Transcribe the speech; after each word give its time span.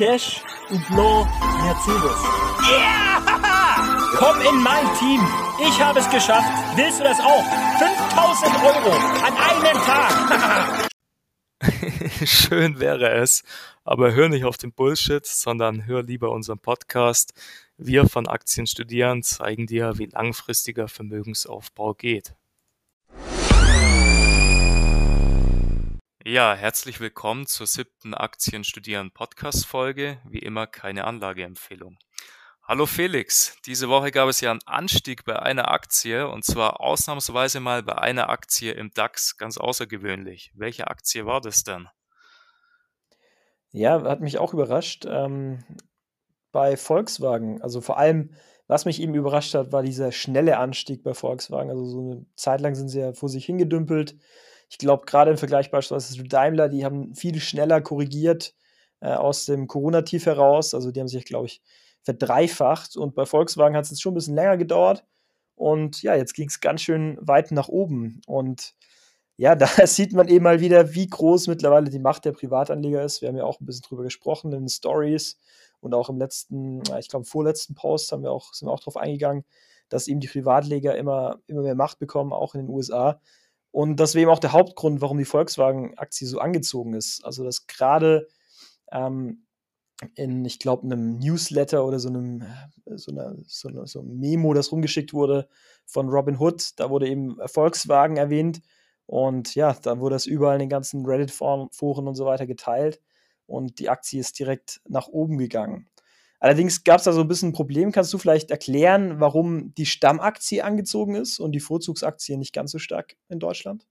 Cash 0.00 0.40
und 0.70 0.80
Blanc 0.86 1.28
Mercedes. 1.62 2.24
Yeah! 2.66 3.20
Komm 4.16 4.40
in 4.40 4.62
mein 4.62 4.86
Team. 4.98 5.20
Ich 5.60 5.78
habe 5.78 5.98
es 5.98 6.08
geschafft. 6.08 6.48
Willst 6.74 7.00
du 7.00 7.04
das 7.04 7.20
auch? 7.20 7.44
5000 7.78 8.50
Euro 8.64 8.92
an 9.26 9.34
einem 9.36 9.76
Tag. 9.84 10.88
Schön 12.26 12.80
wäre 12.80 13.10
es, 13.10 13.42
aber 13.84 14.14
hör 14.14 14.30
nicht 14.30 14.46
auf 14.46 14.56
den 14.56 14.72
Bullshit, 14.72 15.26
sondern 15.26 15.84
hör 15.84 16.02
lieber 16.02 16.30
unseren 16.30 16.60
Podcast. 16.60 17.34
Wir 17.76 18.08
von 18.08 18.26
Aktien 18.26 18.66
studieren 18.66 19.22
zeigen 19.22 19.66
dir, 19.66 19.98
wie 19.98 20.06
langfristiger 20.06 20.88
Vermögensaufbau 20.88 21.92
geht. 21.92 22.32
Ja, 26.30 26.54
herzlich 26.54 27.00
willkommen 27.00 27.46
zur 27.48 27.66
siebten 27.66 28.14
Aktien 28.14 28.62
studieren 28.62 29.10
Podcast 29.10 29.66
Folge. 29.66 30.20
Wie 30.28 30.38
immer 30.38 30.68
keine 30.68 31.04
Anlageempfehlung. 31.04 31.98
Hallo 32.62 32.86
Felix, 32.86 33.56
diese 33.66 33.88
Woche 33.88 34.12
gab 34.12 34.28
es 34.28 34.40
ja 34.40 34.52
einen 34.52 34.60
Anstieg 34.64 35.24
bei 35.24 35.40
einer 35.40 35.72
Aktie 35.72 36.28
und 36.28 36.44
zwar 36.44 36.80
ausnahmsweise 36.80 37.58
mal 37.58 37.82
bei 37.82 37.98
einer 37.98 38.28
Aktie 38.28 38.70
im 38.70 38.92
DAX, 38.94 39.38
ganz 39.38 39.58
außergewöhnlich. 39.58 40.52
Welche 40.54 40.86
Aktie 40.86 41.26
war 41.26 41.40
das 41.40 41.64
denn? 41.64 41.88
Ja, 43.72 44.00
hat 44.04 44.20
mich 44.20 44.38
auch 44.38 44.54
überrascht. 44.54 45.06
Ähm, 45.08 45.64
bei 46.52 46.76
Volkswagen, 46.76 47.60
also 47.60 47.80
vor 47.80 47.98
allem, 47.98 48.36
was 48.68 48.84
mich 48.84 49.02
eben 49.02 49.16
überrascht 49.16 49.54
hat, 49.54 49.72
war 49.72 49.82
dieser 49.82 50.12
schnelle 50.12 50.58
Anstieg 50.58 51.02
bei 51.02 51.12
Volkswagen. 51.12 51.70
Also 51.70 51.84
so 51.86 52.00
eine 52.12 52.26
Zeit 52.36 52.60
lang 52.60 52.76
sind 52.76 52.88
sie 52.88 53.00
ja 53.00 53.14
vor 53.14 53.28
sich 53.28 53.46
hingedümpelt. 53.46 54.14
Ich 54.70 54.78
glaube, 54.78 55.04
gerade 55.04 55.32
im 55.32 55.36
Vergleich 55.36 55.70
beispielsweise 55.70 56.14
zu 56.14 56.22
Daimler, 56.22 56.68
die 56.68 56.84
haben 56.84 57.14
viel 57.14 57.40
schneller 57.40 57.80
korrigiert 57.80 58.54
äh, 59.00 59.08
aus 59.08 59.44
dem 59.44 59.66
Corona-Tief 59.66 60.26
heraus. 60.26 60.74
Also 60.74 60.92
die 60.92 61.00
haben 61.00 61.08
sich, 61.08 61.24
glaube 61.24 61.46
ich, 61.46 61.60
verdreifacht. 62.02 62.96
Und 62.96 63.14
bei 63.14 63.26
Volkswagen 63.26 63.76
hat 63.76 63.84
es 63.84 63.90
jetzt 63.90 64.00
schon 64.00 64.12
ein 64.12 64.14
bisschen 64.14 64.36
länger 64.36 64.56
gedauert. 64.56 65.04
Und 65.56 66.02
ja, 66.02 66.14
jetzt 66.14 66.34
ging 66.34 66.48
es 66.48 66.60
ganz 66.60 66.82
schön 66.82 67.18
weit 67.20 67.50
nach 67.50 67.68
oben. 67.68 68.22
Und 68.26 68.74
ja, 69.36 69.54
da 69.56 69.66
sieht 69.86 70.12
man 70.12 70.28
eben 70.28 70.44
mal 70.44 70.60
wieder, 70.60 70.94
wie 70.94 71.08
groß 71.08 71.48
mittlerweile 71.48 71.90
die 71.90 71.98
Macht 71.98 72.24
der 72.24 72.32
Privatanleger 72.32 73.02
ist. 73.02 73.22
Wir 73.22 73.28
haben 73.28 73.36
ja 73.36 73.44
auch 73.44 73.60
ein 73.60 73.66
bisschen 73.66 73.82
drüber 73.88 74.04
gesprochen 74.04 74.52
in 74.52 74.60
den 74.60 74.68
Stories 74.68 75.38
und 75.80 75.94
auch 75.94 76.10
im 76.10 76.18
letzten, 76.18 76.82
ich 76.98 77.08
glaube, 77.08 77.24
vorletzten 77.24 77.74
Post 77.74 78.12
haben 78.12 78.22
wir 78.22 78.30
auch, 78.30 78.54
sind 78.54 78.68
wir 78.68 78.72
auch 78.72 78.80
darauf 78.80 78.96
eingegangen, 78.96 79.44
dass 79.88 80.08
eben 80.08 80.20
die 80.20 80.28
Privatleger 80.28 80.94
immer, 80.96 81.40
immer 81.46 81.62
mehr 81.62 81.74
Macht 81.74 81.98
bekommen, 81.98 82.32
auch 82.32 82.54
in 82.54 82.62
den 82.62 82.70
USA. 82.70 83.20
Und 83.72 83.96
das 84.00 84.14
wäre 84.14 84.22
eben 84.22 84.30
auch 84.30 84.40
der 84.40 84.52
Hauptgrund, 84.52 85.00
warum 85.00 85.18
die 85.18 85.24
Volkswagen-Aktie 85.24 86.26
so 86.26 86.38
angezogen 86.40 86.94
ist. 86.94 87.24
Also, 87.24 87.44
dass 87.44 87.66
gerade 87.66 88.26
ähm, 88.90 89.46
in, 90.14 90.44
ich 90.44 90.58
glaube, 90.58 90.84
einem 90.84 91.18
Newsletter 91.18 91.84
oder 91.84 91.98
so 91.98 92.08
einem, 92.08 92.44
so, 92.86 93.12
einer, 93.12 93.36
so, 93.46 93.68
einer, 93.68 93.86
so 93.86 94.00
einem 94.00 94.18
Memo, 94.18 94.54
das 94.54 94.72
rumgeschickt 94.72 95.12
wurde 95.12 95.48
von 95.86 96.08
Robin 96.08 96.38
Hood, 96.38 96.70
da 96.76 96.90
wurde 96.90 97.08
eben 97.08 97.36
Volkswagen 97.46 98.16
erwähnt. 98.16 98.60
Und 99.06 99.54
ja, 99.54 99.74
dann 99.74 100.00
wurde 100.00 100.14
das 100.14 100.26
überall 100.26 100.54
in 100.54 100.60
den 100.60 100.68
ganzen 100.68 101.04
Reddit-Foren 101.04 102.06
und 102.08 102.14
so 102.14 102.26
weiter 102.26 102.46
geteilt. 102.46 103.00
Und 103.46 103.80
die 103.80 103.88
Aktie 103.88 104.20
ist 104.20 104.38
direkt 104.38 104.80
nach 104.88 105.08
oben 105.08 105.36
gegangen. 105.36 105.88
Allerdings 106.40 106.84
gab 106.84 106.98
es 106.98 107.04
da 107.04 107.12
so 107.12 107.20
ein 107.20 107.28
bisschen 107.28 107.50
ein 107.50 107.52
Problem. 107.52 107.92
Kannst 107.92 108.12
du 108.12 108.18
vielleicht 108.18 108.50
erklären, 108.50 109.20
warum 109.20 109.74
die 109.74 109.86
Stammaktie 109.86 110.62
angezogen 110.62 111.14
ist 111.14 111.38
und 111.38 111.52
die 111.52 111.60
Vorzugsaktie 111.60 112.36
nicht 112.36 112.52
ganz 112.54 112.72
so 112.72 112.78
stark 112.78 113.16
in 113.28 113.38
Deutschland? 113.38 113.86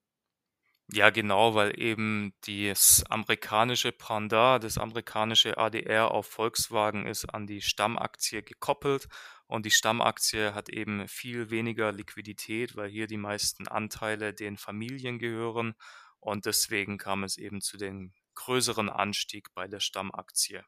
Ja, 0.92 1.12
genau, 1.12 1.54
weil 1.54 1.80
eben 1.80 2.34
das 2.48 3.04
amerikanische 3.10 3.92
Pendant, 3.92 4.64
das 4.64 4.80
amerikanische 4.80 5.56
ADR 5.58 6.10
auf 6.12 6.26
Volkswagen 6.26 7.06
ist 7.06 7.26
an 7.26 7.46
die 7.46 7.62
Stammaktie 7.62 8.42
gekoppelt 8.42 9.08
und 9.46 9.68
die 9.68 9.72
Stammaktie 9.72 10.56
hat 10.56 10.68
eben 10.70 11.08
viel 11.08 11.52
weniger 11.52 11.92
Liquidität, 11.92 12.76
weil 12.76 12.90
hier 12.90 13.06
die 13.06 13.18
meisten 13.18 13.68
Anteile 13.68 14.34
den 14.34 14.58
Familien 14.58 15.20
gehören 15.20 15.76
und 16.20 16.48
deswegen 16.48 16.98
kam 16.98 17.24
es 17.24 17.38
eben 17.38 17.62
zu 17.62 17.78
dem 17.78 18.12
größeren 18.34 18.90
Anstieg 18.90 19.54
bei 19.54 19.68
der 19.68 19.80
Stammaktie. 19.82 20.64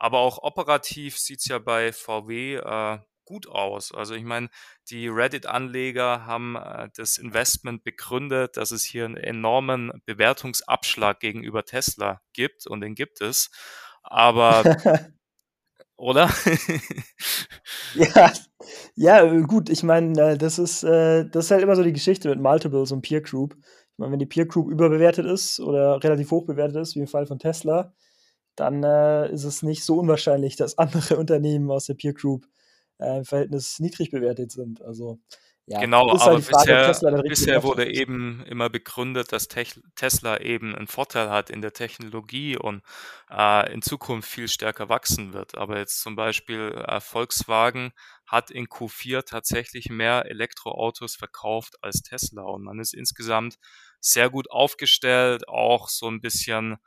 Aber 0.00 0.20
auch 0.20 0.42
operativ 0.42 1.18
sieht 1.18 1.40
es 1.40 1.44
ja 1.46 1.58
bei 1.58 1.92
VW 1.92 2.56
äh, 2.56 2.98
gut 3.26 3.46
aus. 3.46 3.92
Also 3.94 4.14
ich 4.14 4.24
meine, 4.24 4.48
die 4.88 5.08
Reddit-Anleger 5.08 6.24
haben 6.24 6.56
äh, 6.56 6.88
das 6.96 7.18
Investment 7.18 7.84
begründet, 7.84 8.56
dass 8.56 8.70
es 8.70 8.82
hier 8.82 9.04
einen 9.04 9.18
enormen 9.18 9.92
Bewertungsabschlag 10.06 11.20
gegenüber 11.20 11.64
Tesla 11.64 12.22
gibt 12.32 12.66
und 12.66 12.80
den 12.80 12.94
gibt 12.94 13.20
es. 13.20 13.50
Aber 14.02 14.64
oder? 15.96 16.30
ja, 17.94 18.32
ja, 18.96 19.40
gut, 19.42 19.68
ich 19.68 19.82
meine, 19.82 20.32
äh, 20.32 20.38
das 20.38 20.58
ist, 20.58 20.82
äh, 20.82 21.28
das 21.28 21.44
ist 21.44 21.50
halt 21.50 21.62
immer 21.62 21.76
so 21.76 21.82
die 21.82 21.92
Geschichte 21.92 22.30
mit 22.30 22.40
Multiples 22.40 22.90
und 22.90 23.02
Peer 23.02 23.20
Group. 23.20 23.54
Ich 23.54 23.98
meine, 23.98 24.12
wenn 24.12 24.18
die 24.18 24.24
Peer 24.24 24.46
Group 24.46 24.70
überbewertet 24.70 25.26
ist 25.26 25.60
oder 25.60 26.02
relativ 26.02 26.30
hoch 26.30 26.46
bewertet 26.46 26.76
ist, 26.78 26.96
wie 26.96 27.00
im 27.00 27.06
Fall 27.06 27.26
von 27.26 27.38
Tesla, 27.38 27.92
dann 28.60 28.82
äh, 28.84 29.32
ist 29.32 29.44
es 29.44 29.62
nicht 29.62 29.84
so 29.84 29.98
unwahrscheinlich, 29.98 30.54
dass 30.56 30.78
andere 30.78 31.16
Unternehmen 31.18 31.70
aus 31.70 31.86
der 31.86 31.94
Peer 31.94 32.12
Group 32.12 32.46
äh, 32.98 33.18
im 33.18 33.24
Verhältnis 33.24 33.80
niedrig 33.80 34.10
bewertet 34.10 34.52
sind. 34.52 34.82
Also 34.82 35.18
ja, 35.66 35.78
genau, 35.78 36.10
halt 36.10 36.20
aber 36.20 36.32
halt 36.32 36.44
Frage, 36.44 36.88
bisher, 36.88 37.22
bisher 37.22 37.62
wurde 37.62 37.84
ist. 37.84 38.00
eben 38.00 38.44
immer 38.46 38.68
begründet, 38.68 39.32
dass 39.32 39.46
Tesla 39.46 40.40
eben 40.40 40.74
einen 40.74 40.88
Vorteil 40.88 41.30
hat 41.30 41.48
in 41.48 41.62
der 41.62 41.72
Technologie 41.72 42.56
und 42.56 42.82
äh, 43.30 43.72
in 43.72 43.80
Zukunft 43.80 44.28
viel 44.28 44.48
stärker 44.48 44.88
wachsen 44.88 45.32
wird. 45.32 45.56
Aber 45.56 45.78
jetzt 45.78 46.00
zum 46.00 46.16
Beispiel 46.16 46.72
äh, 46.86 47.00
Volkswagen 47.00 47.92
hat 48.26 48.50
in 48.50 48.66
Q4 48.66 49.24
tatsächlich 49.24 49.90
mehr 49.90 50.26
Elektroautos 50.26 51.14
verkauft 51.14 51.76
als 51.82 52.02
Tesla 52.02 52.42
und 52.42 52.64
man 52.64 52.80
ist 52.80 52.92
insgesamt 52.92 53.56
sehr 54.00 54.28
gut 54.28 54.50
aufgestellt, 54.50 55.48
auch 55.48 55.88
so 55.88 56.08
ein 56.08 56.20
bisschen 56.20 56.78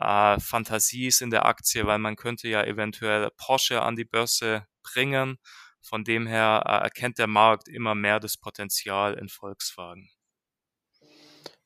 äh, 0.00 0.40
Fantasie 0.40 1.06
ist 1.06 1.22
in 1.22 1.30
der 1.30 1.46
Aktie, 1.46 1.86
weil 1.86 1.98
man 1.98 2.16
könnte 2.16 2.48
ja 2.48 2.64
eventuell 2.64 3.30
Porsche 3.36 3.82
an 3.82 3.96
die 3.96 4.04
Börse 4.04 4.66
bringen. 4.82 5.38
Von 5.82 6.04
dem 6.04 6.26
her 6.26 6.62
äh, 6.66 6.84
erkennt 6.84 7.18
der 7.18 7.26
Markt 7.26 7.68
immer 7.68 7.94
mehr 7.94 8.20
das 8.20 8.36
Potenzial 8.36 9.14
in 9.14 9.28
Volkswagen. 9.28 10.10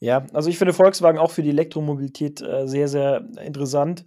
Ja, 0.00 0.26
also 0.32 0.50
ich 0.50 0.58
finde 0.58 0.74
Volkswagen 0.74 1.18
auch 1.18 1.30
für 1.30 1.42
die 1.42 1.50
Elektromobilität 1.50 2.42
äh, 2.42 2.66
sehr, 2.66 2.88
sehr 2.88 3.24
interessant. 3.40 4.04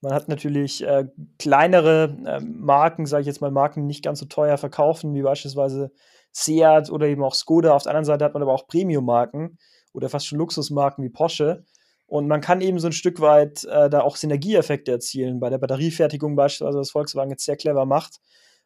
Man 0.00 0.12
hat 0.12 0.28
natürlich 0.28 0.82
äh, 0.82 1.06
kleinere 1.38 2.16
äh, 2.26 2.40
Marken, 2.40 3.06
sage 3.06 3.22
ich 3.22 3.26
jetzt 3.26 3.40
mal, 3.40 3.50
Marken, 3.50 3.80
die 3.82 3.86
nicht 3.86 4.04
ganz 4.04 4.18
so 4.18 4.26
teuer 4.26 4.58
verkaufen, 4.58 5.14
wie 5.14 5.22
beispielsweise 5.22 5.90
Seat 6.32 6.90
oder 6.90 7.06
eben 7.06 7.22
auch 7.22 7.34
Skoda. 7.34 7.72
Auf 7.74 7.84
der 7.84 7.90
anderen 7.90 8.04
Seite 8.04 8.24
hat 8.24 8.34
man 8.34 8.42
aber 8.42 8.52
auch 8.52 8.66
Premium-Marken 8.66 9.58
oder 9.92 10.08
fast 10.08 10.26
schon 10.26 10.38
Luxusmarken 10.38 11.02
wie 11.02 11.08
Porsche. 11.10 11.64
Und 12.06 12.28
man 12.28 12.40
kann 12.40 12.60
eben 12.60 12.78
so 12.78 12.86
ein 12.86 12.92
Stück 12.92 13.20
weit 13.20 13.64
äh, 13.64 13.90
da 13.90 14.02
auch 14.02 14.16
Synergieeffekte 14.16 14.92
erzielen. 14.92 15.40
Bei 15.40 15.50
der 15.50 15.58
Batteriefertigung 15.58 16.36
beispielsweise, 16.36 16.78
was 16.78 16.90
Volkswagen 16.90 17.30
jetzt 17.30 17.44
sehr 17.44 17.56
clever 17.56 17.84
macht 17.84 18.20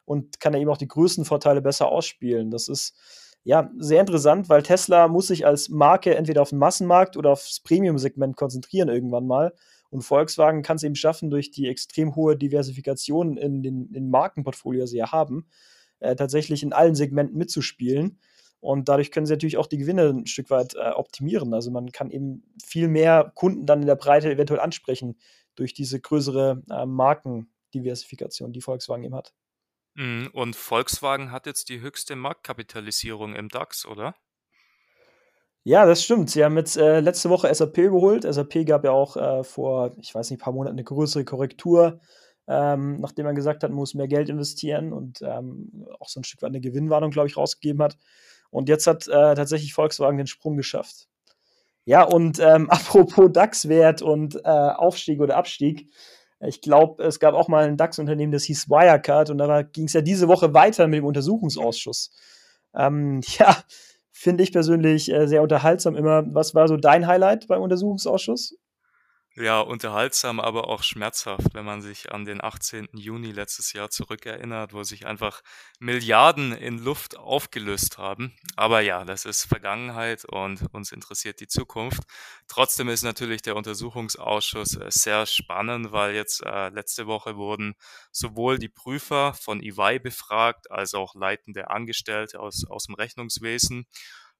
und 0.05 0.39
kann 0.39 0.53
da 0.53 0.59
eben 0.59 0.69
auch 0.69 0.77
die 0.77 0.87
Größenvorteile 0.87 1.61
besser 1.61 1.87
ausspielen. 1.87 2.51
Das 2.51 2.67
ist 2.67 2.93
ja 3.43 3.71
sehr 3.77 3.99
interessant, 3.99 4.49
weil 4.49 4.61
Tesla 4.61 5.07
muss 5.07 5.27
sich 5.27 5.45
als 5.45 5.69
Marke 5.69 6.15
entweder 6.15 6.43
auf 6.43 6.49
den 6.49 6.59
Massenmarkt 6.59 7.17
oder 7.17 7.31
aufs 7.31 7.59
Premium-Segment 7.61 8.35
konzentrieren 8.35 8.89
irgendwann 8.89 9.25
mal. 9.25 9.53
Und 9.89 10.03
Volkswagen 10.03 10.61
kann 10.61 10.77
es 10.77 10.83
eben 10.83 10.95
schaffen, 10.95 11.29
durch 11.29 11.51
die 11.51 11.67
extrem 11.67 12.15
hohe 12.15 12.37
Diversifikation 12.37 13.37
in 13.37 13.61
den, 13.63 13.91
in 13.93 14.09
Markenportfolio, 14.09 14.85
sie 14.85 14.97
ja 14.97 15.11
haben, 15.11 15.47
äh, 15.99 16.15
tatsächlich 16.15 16.63
in 16.63 16.71
allen 16.73 16.95
Segmenten 16.95 17.37
mitzuspielen. 17.37 18.19
Und 18.61 18.87
dadurch 18.87 19.11
können 19.11 19.25
sie 19.25 19.33
natürlich 19.33 19.57
auch 19.57 19.67
die 19.67 19.79
Gewinne 19.79 20.09
ein 20.09 20.27
Stück 20.27 20.49
weit 20.51 20.75
äh, 20.75 20.91
optimieren. 20.91 21.53
Also 21.53 21.71
man 21.71 21.91
kann 21.91 22.11
eben 22.11 22.43
viel 22.63 22.87
mehr 22.87 23.31
Kunden 23.35 23.65
dann 23.65 23.81
in 23.81 23.87
der 23.87 23.95
Breite 23.95 24.31
eventuell 24.31 24.59
ansprechen 24.59 25.19
durch 25.55 25.73
diese 25.73 25.99
größere 25.99 26.61
äh, 26.69 26.85
Markendiversifikation, 26.85 28.53
die 28.53 28.61
Volkswagen 28.61 29.03
eben 29.03 29.15
hat. 29.15 29.33
Mhm, 29.95 30.29
und 30.33 30.55
Volkswagen 30.55 31.31
hat 31.31 31.47
jetzt 31.47 31.69
die 31.69 31.81
höchste 31.81 32.15
Marktkapitalisierung 32.15 33.35
im 33.35 33.49
DAX, 33.49 33.85
oder? 33.85 34.15
Ja, 35.63 35.85
das 35.85 36.03
stimmt. 36.03 36.29
Sie 36.29 36.43
haben 36.43 36.57
jetzt 36.57 36.77
äh, 36.77 37.01
letzte 37.01 37.29
Woche 37.29 37.53
SAP 37.53 37.75
geholt. 37.75 38.23
SAP 38.23 38.65
gab 38.65 38.83
ja 38.83 38.91
auch 38.91 39.15
äh, 39.15 39.43
vor, 39.43 39.91
ich 39.99 40.13
weiß 40.13 40.29
nicht, 40.29 40.39
ein 40.39 40.43
paar 40.43 40.53
Monaten 40.53 40.75
eine 40.75 40.83
größere 40.83 41.23
Korrektur, 41.23 41.99
ähm, 42.47 42.99
nachdem 42.99 43.25
man 43.25 43.35
gesagt 43.35 43.63
hat, 43.63 43.69
man 43.69 43.77
muss 43.77 43.93
mehr 43.93 44.07
Geld 44.07 44.29
investieren 44.29 44.91
und 44.91 45.21
ähm, 45.21 45.85
auch 45.99 46.09
so 46.09 46.19
ein 46.19 46.23
Stück 46.23 46.41
weit 46.41 46.49
eine 46.49 46.61
Gewinnwarnung, 46.61 47.11
glaube 47.11 47.27
ich, 47.27 47.37
rausgegeben 47.37 47.83
hat. 47.83 47.97
Und 48.51 48.69
jetzt 48.69 48.85
hat 48.85 49.07
äh, 49.07 49.33
tatsächlich 49.33 49.73
Volkswagen 49.73 50.17
den 50.17 50.27
Sprung 50.27 50.57
geschafft. 50.57 51.07
Ja, 51.85 52.03
und 52.03 52.39
ähm, 52.39 52.69
apropos 52.69 53.31
DAX-Wert 53.31 54.01
und 54.01 54.35
äh, 54.35 54.49
Aufstieg 54.49 55.19
oder 55.19 55.37
Abstieg. 55.37 55.89
Ich 56.39 56.61
glaube, 56.61 57.03
es 57.03 57.19
gab 57.19 57.33
auch 57.33 57.47
mal 57.47 57.65
ein 57.67 57.77
DAX-Unternehmen, 57.77 58.31
das 58.31 58.43
hieß 58.43 58.69
Wirecard 58.69 59.29
und 59.29 59.37
da 59.37 59.61
ging 59.61 59.85
es 59.85 59.93
ja 59.93 60.01
diese 60.01 60.27
Woche 60.27 60.53
weiter 60.53 60.87
mit 60.87 60.97
dem 60.99 61.05
Untersuchungsausschuss. 61.05 62.11
Ähm, 62.75 63.21
ja, 63.39 63.57
finde 64.11 64.43
ich 64.43 64.51
persönlich 64.51 65.11
äh, 65.11 65.27
sehr 65.27 65.41
unterhaltsam 65.41 65.95
immer. 65.95 66.23
Was 66.33 66.53
war 66.55 66.67
so 66.67 66.77
dein 66.77 67.07
Highlight 67.07 67.47
beim 67.47 67.61
Untersuchungsausschuss? 67.61 68.55
Ja, 69.37 69.61
unterhaltsam, 69.61 70.41
aber 70.41 70.67
auch 70.67 70.83
schmerzhaft, 70.83 71.53
wenn 71.53 71.63
man 71.63 71.81
sich 71.81 72.11
an 72.11 72.25
den 72.25 72.43
18. 72.43 72.89
Juni 72.97 73.31
letztes 73.31 73.71
Jahr 73.71 73.89
zurückerinnert, 73.89 74.73
wo 74.73 74.83
sich 74.83 75.05
einfach 75.05 75.41
Milliarden 75.79 76.51
in 76.51 76.77
Luft 76.77 77.15
aufgelöst 77.17 77.97
haben. 77.97 78.35
Aber 78.57 78.81
ja, 78.81 79.05
das 79.05 79.23
ist 79.23 79.45
Vergangenheit 79.45 80.25
und 80.25 80.63
uns 80.73 80.91
interessiert 80.91 81.39
die 81.39 81.47
Zukunft. 81.47 82.03
Trotzdem 82.49 82.89
ist 82.89 83.03
natürlich 83.03 83.41
der 83.41 83.55
Untersuchungsausschuss 83.55 84.75
äh, 84.75 84.87
sehr 84.89 85.25
spannend, 85.25 85.93
weil 85.93 86.13
jetzt 86.13 86.43
äh, 86.45 86.67
letzte 86.67 87.07
Woche 87.07 87.37
wurden 87.37 87.75
sowohl 88.11 88.59
die 88.59 88.67
Prüfer 88.69 89.33
von 89.33 89.61
EY 89.63 89.99
befragt, 89.99 90.69
als 90.71 90.93
auch 90.93 91.15
leitende 91.15 91.69
Angestellte 91.69 92.41
aus, 92.41 92.65
aus 92.69 92.87
dem 92.87 92.95
Rechnungswesen. 92.95 93.85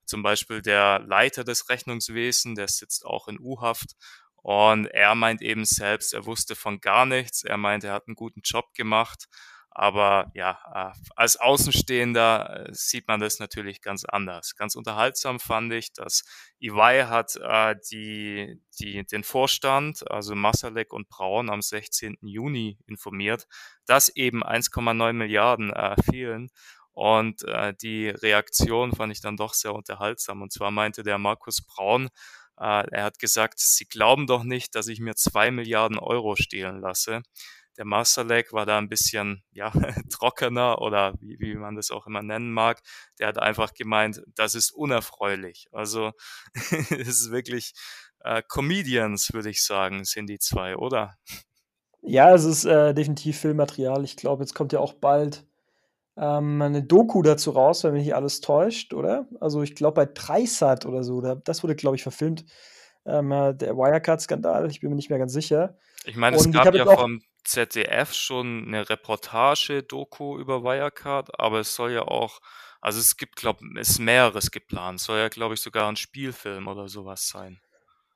Zum 0.05 0.23
Beispiel 0.23 0.61
der 0.61 0.99
Leiter 0.99 1.45
des 1.45 1.69
Rechnungswesens, 1.69 2.55
der 2.57 2.67
sitzt 2.67 3.05
auch 3.05 3.29
in 3.29 3.39
U-Haft 3.39 3.95
und 4.41 4.88
er 4.88 5.13
meint 5.15 5.41
eben 5.41 5.65
selbst, 5.65 6.13
er 6.13 6.25
wusste 6.25 6.55
von 6.55 6.79
gar 6.81 7.05
nichts. 7.05 7.43
Er 7.43 7.57
meint, 7.57 7.83
er 7.83 7.93
hat 7.93 8.07
einen 8.07 8.15
guten 8.15 8.41
Job 8.43 8.73
gemacht. 8.73 9.27
Aber 9.73 10.29
ja, 10.33 10.59
äh, 10.73 10.99
als 11.15 11.38
Außenstehender 11.38 12.65
äh, 12.67 12.73
sieht 12.73 13.07
man 13.07 13.21
das 13.21 13.39
natürlich 13.39 13.81
ganz 13.81 14.03
anders. 14.03 14.55
Ganz 14.57 14.75
unterhaltsam 14.75 15.39
fand 15.39 15.71
ich, 15.71 15.93
dass 15.93 16.25
EY 16.59 17.05
hat 17.07 17.38
äh, 17.38 17.75
die, 17.89 18.59
die, 18.79 19.05
den 19.05 19.23
Vorstand, 19.23 20.09
also 20.11 20.35
Masalek 20.35 20.91
und 20.91 21.07
Braun, 21.07 21.49
am 21.49 21.61
16. 21.61 22.17
Juni 22.21 22.79
informiert, 22.85 23.47
dass 23.85 24.09
eben 24.09 24.44
1,9 24.44 25.13
Milliarden 25.13 25.71
äh, 25.71 25.95
fehlen. 26.03 26.51
Und 26.91 27.44
äh, 27.44 27.73
die 27.81 28.09
Reaktion 28.09 28.91
fand 28.94 29.13
ich 29.13 29.21
dann 29.21 29.37
doch 29.37 29.53
sehr 29.53 29.73
unterhaltsam. 29.73 30.41
Und 30.41 30.51
zwar 30.51 30.71
meinte 30.71 31.03
der 31.03 31.17
Markus 31.17 31.65
Braun, 31.65 32.09
er 32.61 33.03
hat 33.03 33.19
gesagt, 33.19 33.59
Sie 33.59 33.85
glauben 33.85 34.27
doch 34.27 34.43
nicht, 34.43 34.75
dass 34.75 34.87
ich 34.87 34.99
mir 34.99 35.15
zwei 35.15 35.51
Milliarden 35.51 35.97
Euro 35.97 36.35
stehlen 36.35 36.79
lasse. 36.79 37.21
Der 37.77 37.85
Masterleg 37.85 38.53
war 38.53 38.65
da 38.65 38.77
ein 38.77 38.89
bisschen 38.89 39.43
ja, 39.51 39.71
trockener 40.11 40.81
oder 40.81 41.13
wie, 41.19 41.39
wie 41.39 41.55
man 41.55 41.75
das 41.75 41.89
auch 41.89 42.05
immer 42.05 42.21
nennen 42.21 42.51
mag. 42.51 42.81
Der 43.17 43.27
hat 43.27 43.39
einfach 43.39 43.73
gemeint, 43.73 44.21
das 44.35 44.55
ist 44.55 44.71
unerfreulich. 44.71 45.67
Also 45.71 46.11
es 46.71 47.07
ist 47.07 47.31
wirklich 47.31 47.73
äh, 48.19 48.43
Comedians, 48.47 49.33
würde 49.33 49.49
ich 49.49 49.63
sagen, 49.63 50.03
sind 50.03 50.27
die 50.27 50.39
zwei, 50.39 50.75
oder? 50.75 51.15
Ja, 52.01 52.33
es 52.33 52.43
ist 52.43 52.65
äh, 52.65 52.93
definitiv 52.93 53.39
Filmmaterial. 53.39 54.03
Ich 54.03 54.17
glaube, 54.17 54.43
jetzt 54.43 54.53
kommt 54.53 54.73
ja 54.73 54.79
auch 54.79 54.93
bald 54.93 55.45
ähm, 56.17 56.61
eine 56.61 56.83
Doku 56.83 57.21
dazu 57.21 57.51
raus, 57.51 57.83
wenn 57.83 57.93
mich 57.93 58.05
nicht 58.05 58.15
alles 58.15 58.41
täuscht, 58.41 58.93
oder? 58.93 59.27
Also 59.39 59.61
ich 59.61 59.75
glaube 59.75 60.05
bei 60.05 60.11
Dreisat 60.11 60.85
oder 60.85 61.03
so, 61.03 61.21
da, 61.21 61.35
das 61.35 61.63
wurde, 61.63 61.75
glaube 61.75 61.95
ich, 61.95 62.03
verfilmt. 62.03 62.45
Ähm, 63.05 63.31
äh, 63.31 63.55
der 63.55 63.75
Wirecard-Skandal, 63.75 64.69
ich 64.69 64.81
bin 64.81 64.89
mir 64.89 64.95
nicht 64.95 65.09
mehr 65.09 65.19
ganz 65.19 65.33
sicher. 65.33 65.77
Ich 66.05 66.15
meine, 66.15 66.37
es 66.37 66.51
gab 66.51 66.73
ja 66.75 66.85
vom 66.85 67.21
ZDF 67.43 68.13
schon 68.13 68.65
eine 68.67 68.87
Reportage-Doku 68.89 70.37
über 70.37 70.63
Wirecard, 70.63 71.39
aber 71.39 71.59
es 71.59 71.75
soll 71.75 71.91
ja 71.91 72.03
auch, 72.03 72.39
also 72.79 72.99
es 72.99 73.17
gibt, 73.17 73.35
glaube 73.35 73.59
ich, 73.63 73.79
ist 73.79 73.99
mehreres 73.99 74.51
geplant. 74.51 74.99
Soll 74.99 75.19
ja, 75.19 75.29
glaube 75.29 75.55
ich, 75.55 75.61
sogar 75.61 75.89
ein 75.89 75.95
Spielfilm 75.95 76.67
oder 76.67 76.87
sowas 76.87 77.27
sein. 77.27 77.59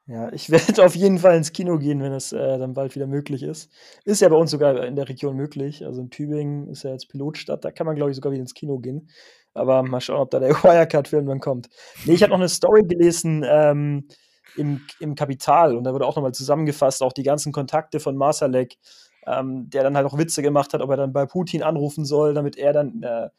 Ja, 0.07 0.31
ich 0.31 0.50
werde 0.52 0.86
auf 0.86 0.96
jeden 0.96 1.19
Fall 1.19 1.36
ins 1.36 1.52
Kino 1.52 1.78
gehen, 1.78 2.02
wenn 2.02 2.13
es 2.13 2.31
äh, 2.31 2.57
dann 2.57 2.74
bald 2.74 2.96
wieder 2.96 3.07
möglich 3.07 3.44
ist. 3.44 3.72
Ist 4.04 4.22
ja 4.22 4.30
bei 4.30 4.36
uns 4.36 4.52
sogar 4.52 4.86
in 4.86 4.96
der 4.96 5.10
Region 5.10 5.36
möglich. 5.36 5.86
Also 5.86 6.02
in 6.02 6.10
Tübingen 6.10 6.68
ist 6.68 6.84
ja 6.84 6.92
jetzt 6.92 7.10
Pilotstadt, 7.10 7.66
da 7.66 7.72
kann 7.72 7.88
man, 7.88 7.96
glaube 7.96 8.12
ich, 8.12 8.16
sogar 8.16 8.31
wieder 8.31 8.42
ins 8.42 8.54
Kino 8.54 8.78
gehen. 8.80 9.10
Aber 9.54 9.84
mal 9.84 10.02
schauen, 10.02 10.19
ob 10.19 10.31
da 10.31 10.40
der 10.40 10.50
Wirecard-Film 10.63 11.25
dann 11.25 11.40
kommt. 11.40 11.69
Nee, 12.06 12.13
ich 12.13 12.22
habe 12.24 12.31
noch 12.31 12.40
eine 12.40 12.50
Story 12.50 12.84
gelesen 12.84 13.44
ähm, 13.48 14.07
im, 14.56 14.81
im 15.00 15.16
Kapital 15.16 15.75
und 15.75 15.84
da 15.86 15.94
wurde 15.94 16.06
auch 16.06 16.16
nochmal 16.16 16.34
zusammengefasst, 16.34 17.02
auch 17.02 17.13
die 17.13 17.24
ganzen 17.24 17.52
Kontakte 17.52 18.00
von 18.00 18.16
Marsalek, 18.16 18.78
ähm, 19.25 19.69
der 19.69 19.84
dann 19.84 19.96
halt 19.96 20.06
auch 20.06 20.18
Witze 20.18 20.42
gemacht 20.42 20.74
hat, 20.74 20.81
ob 20.81 20.90
er 20.92 20.98
dann 20.98 21.13
bei 21.13 21.25
Putin 21.25 21.63
anrufen 21.63 22.06
soll, 22.06 22.34
damit 22.34 22.57
er 22.57 22.74
dann 22.74 23.02
äh, 23.02 23.30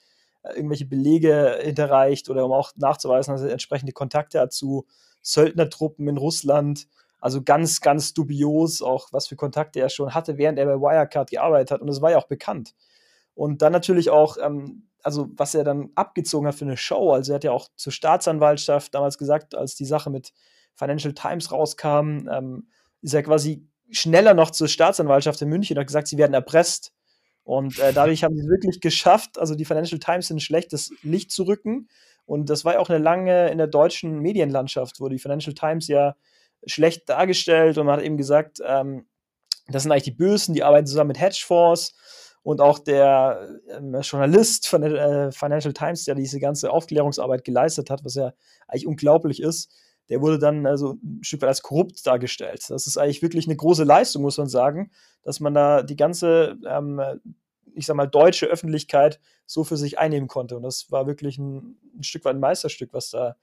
irgendwelche 0.55 0.87
Belege 0.87 1.59
hinterreicht 1.63 2.29
oder 2.29 2.45
um 2.45 2.53
auch 2.53 2.73
nachzuweisen, 2.77 3.35
dass 3.35 3.43
er 3.43 3.51
entsprechende 3.51 3.93
Kontakte 3.93 4.41
hat 4.41 4.53
zu 4.53 4.87
Söldnertruppen 5.27 6.07
in 6.07 6.17
Russland. 6.17 6.87
Also 7.21 7.43
ganz, 7.43 7.81
ganz 7.81 8.15
dubios, 8.15 8.83
auch 8.83 9.09
was 9.13 9.27
für 9.27 9.37
Kontakte 9.37 9.81
er 9.81 9.89
schon 9.89 10.15
hatte, 10.15 10.39
während 10.39 10.59
er 10.59 10.67
bei 10.67 10.81
Wirecard 10.81 11.31
gearbeitet 11.31 11.73
hat. 11.73 11.81
Und 11.81 11.89
das 11.89 12.01
war 12.01 12.13
ja 12.13 12.19
auch 12.19 12.29
bekannt. 12.29 12.75
Und 13.35 13.63
dann 13.63 13.73
natürlich 13.73 14.11
auch, 14.11 14.37
ähm, 14.41 14.89
also 15.03 15.29
was 15.35 15.55
er 15.55 15.65
dann 15.65 15.91
abgezogen 15.97 16.47
hat 16.47 16.55
für 16.55 16.65
eine 16.65 16.77
Show. 16.77 17.13
Also 17.13 17.33
er 17.33 17.37
hat 17.37 17.45
ja 17.45 17.51
auch 17.51 17.69
zur 17.75 17.93
Staatsanwaltschaft 17.93 18.95
damals 18.95 19.19
gesagt, 19.19 19.55
als 19.55 19.75
die 19.75 19.85
Sache 19.85 20.11
mit 20.11 20.33
Financial 20.75 21.15
Times 21.15 21.51
rauskam, 21.51 22.29
ähm, 22.31 22.69
ist 23.03 23.15
er 23.15 23.23
quasi 23.23 23.67
schneller 23.91 24.35
noch 24.35 24.51
zur 24.51 24.69
Staatsanwaltschaft 24.69 25.43
in 25.43 25.49
München 25.49 25.77
und 25.77 25.81
hat 25.81 25.87
gesagt, 25.89 26.09
sie 26.09 26.19
werden 26.19 26.35
erpresst. 26.35 26.93
Und 27.43 27.79
äh, 27.79 27.93
dadurch 27.93 28.25
haben 28.25 28.35
sie 28.37 28.43
es 28.43 28.49
wirklich 28.49 28.81
geschafft, 28.81 29.39
also 29.39 29.55
die 29.55 29.65
Financial 29.65 29.99
Times 29.99 30.31
in 30.31 30.37
ein 30.37 30.41
schlechtes 30.41 30.93
Licht 31.03 31.31
zu 31.31 31.45
rücken. 31.45 31.89
Und 32.27 32.51
das 32.51 32.65
war 32.65 32.75
ja 32.75 32.81
auch 32.81 32.91
eine 32.91 33.03
lange 33.03 33.51
in 33.51 33.59
der 33.59 33.69
deutschen 33.69 34.19
Medienlandschaft, 34.19 35.01
wo 35.01 35.09
die 35.09 35.19
Financial 35.19 35.55
Times 35.55 35.89
ja 35.89 36.17
schlecht 36.67 37.09
dargestellt 37.09 37.79
und 37.79 37.87
man 37.87 37.97
hat 37.97 38.05
eben 38.05 38.17
gesagt, 38.17 38.59
ähm, 38.67 39.07
das 39.69 39.83
sind 39.83 39.93
eigentlich 39.93 40.05
die 40.05 40.11
Bösen, 40.13 40.55
die 40.55 40.63
arbeiten 40.63 40.87
zusammen 40.87 41.09
mit 41.09 41.21
Hedgefonds. 41.21 41.95
Und 42.43 42.61
auch 42.61 42.79
der 42.79 43.59
ähm, 43.71 43.97
Journalist 44.03 44.69
von 44.69 44.83
der 44.83 44.93
äh, 44.93 45.33
Financial 45.33 45.73
Times, 45.75 46.05
der 46.05 46.15
diese 46.15 46.39
ganze 46.39 46.71
Aufklärungsarbeit 46.71 47.43
geleistet 47.43 47.91
hat, 47.91 48.05
was 48.05 48.15
ja 48.15 48.33
eigentlich 48.69 48.87
unglaublich 48.87 49.43
ist, 49.43 49.73
der 50.09 50.21
wurde 50.21 50.39
dann 50.39 50.65
also 50.65 50.93
ein 51.03 51.25
Stück 51.25 51.43
weit 51.43 51.49
als 51.49 51.63
korrupt 51.63 52.07
dargestellt. 52.07 52.65
Das 52.69 52.87
ist 52.87 52.97
eigentlich 52.97 53.23
wirklich 53.23 53.47
eine 53.47 53.57
große 53.57 53.83
Leistung, 53.83 54.23
muss 54.23 54.39
man 54.39 54.49
sagen, 54.49 54.93
dass 55.25 55.41
man 55.41 55.55
da 55.55 55.83
die 55.83 55.97
ganze 55.97 56.57
ähm, 56.69 57.01
ich 57.77 57.87
sag 57.87 57.97
mal, 57.97 58.07
deutsche 58.07 58.47
Öffentlichkeit 58.47 59.21
so 59.45 59.65
für 59.65 59.77
sich 59.77 59.99
einnehmen 59.99 60.29
konnte. 60.29 60.57
Und 60.57 60.63
das 60.63 60.91
war 60.91 61.07
wirklich 61.07 61.39
ein, 61.39 61.79
ein 61.97 62.03
Stück 62.03 62.25
weit 62.25 62.37
ein 62.37 62.41
Meisterstück, 62.41 62.93
was 62.93 63.11
da 63.11 63.37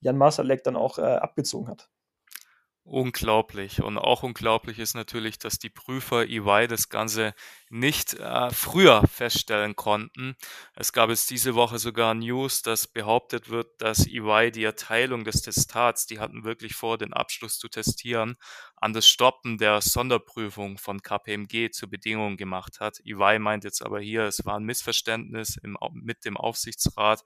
Jan 0.00 0.16
Masalek 0.16 0.62
dann 0.62 0.76
auch 0.76 0.98
äh, 0.98 1.02
abgezogen 1.02 1.68
hat. 1.68 1.90
Unglaublich. 2.90 3.82
Und 3.82 3.98
auch 3.98 4.22
unglaublich 4.22 4.78
ist 4.78 4.94
natürlich, 4.94 5.38
dass 5.38 5.58
die 5.58 5.68
Prüfer 5.68 6.26
EY 6.26 6.68
das 6.68 6.88
Ganze 6.88 7.34
nicht 7.68 8.14
äh, 8.14 8.48
früher 8.48 9.06
feststellen 9.06 9.76
konnten. 9.76 10.36
Es 10.74 10.94
gab 10.94 11.10
jetzt 11.10 11.28
diese 11.28 11.54
Woche 11.54 11.78
sogar 11.78 12.14
News, 12.14 12.62
dass 12.62 12.86
behauptet 12.86 13.50
wird, 13.50 13.82
dass 13.82 14.06
EY 14.06 14.52
die 14.52 14.64
Erteilung 14.64 15.24
des 15.24 15.42
Testats, 15.42 16.06
die 16.06 16.18
hatten 16.18 16.44
wirklich 16.44 16.76
vor, 16.76 16.96
den 16.96 17.12
Abschluss 17.12 17.58
zu 17.58 17.68
testieren, 17.68 18.36
an 18.76 18.94
das 18.94 19.06
Stoppen 19.06 19.58
der 19.58 19.82
Sonderprüfung 19.82 20.78
von 20.78 21.02
KPMG 21.02 21.70
zur 21.70 21.90
Bedingung 21.90 22.38
gemacht 22.38 22.80
hat. 22.80 23.00
EY 23.04 23.38
meint 23.38 23.64
jetzt 23.64 23.82
aber 23.82 24.00
hier, 24.00 24.22
es 24.22 24.46
war 24.46 24.56
ein 24.56 24.64
Missverständnis 24.64 25.58
im, 25.62 25.76
mit 25.92 26.24
dem 26.24 26.38
Aufsichtsrat. 26.38 27.22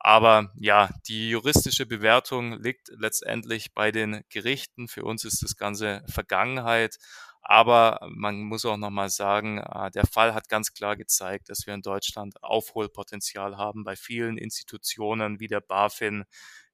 Aber 0.00 0.50
ja, 0.56 0.88
die 1.08 1.28
juristische 1.30 1.84
Bewertung 1.86 2.54
liegt 2.62 2.88
letztendlich 2.96 3.74
bei 3.74 3.92
den 3.92 4.22
Gerichten. 4.30 4.88
Für 4.88 5.04
uns 5.04 5.24
ist 5.24 5.42
das 5.42 5.56
Ganze 5.56 6.02
Vergangenheit. 6.08 6.96
Aber 7.42 8.00
man 8.10 8.40
muss 8.42 8.64
auch 8.64 8.76
nochmal 8.78 9.10
sagen, 9.10 9.58
äh, 9.58 9.90
der 9.90 10.06
Fall 10.06 10.34
hat 10.34 10.48
ganz 10.48 10.72
klar 10.72 10.96
gezeigt, 10.96 11.48
dass 11.50 11.66
wir 11.66 11.74
in 11.74 11.82
Deutschland 11.82 12.42
Aufholpotenzial 12.42 13.56
haben 13.58 13.84
bei 13.84 13.96
vielen 13.96 14.38
Institutionen 14.38 15.40
wie 15.40 15.48
der 15.48 15.60
BaFin, 15.60 16.24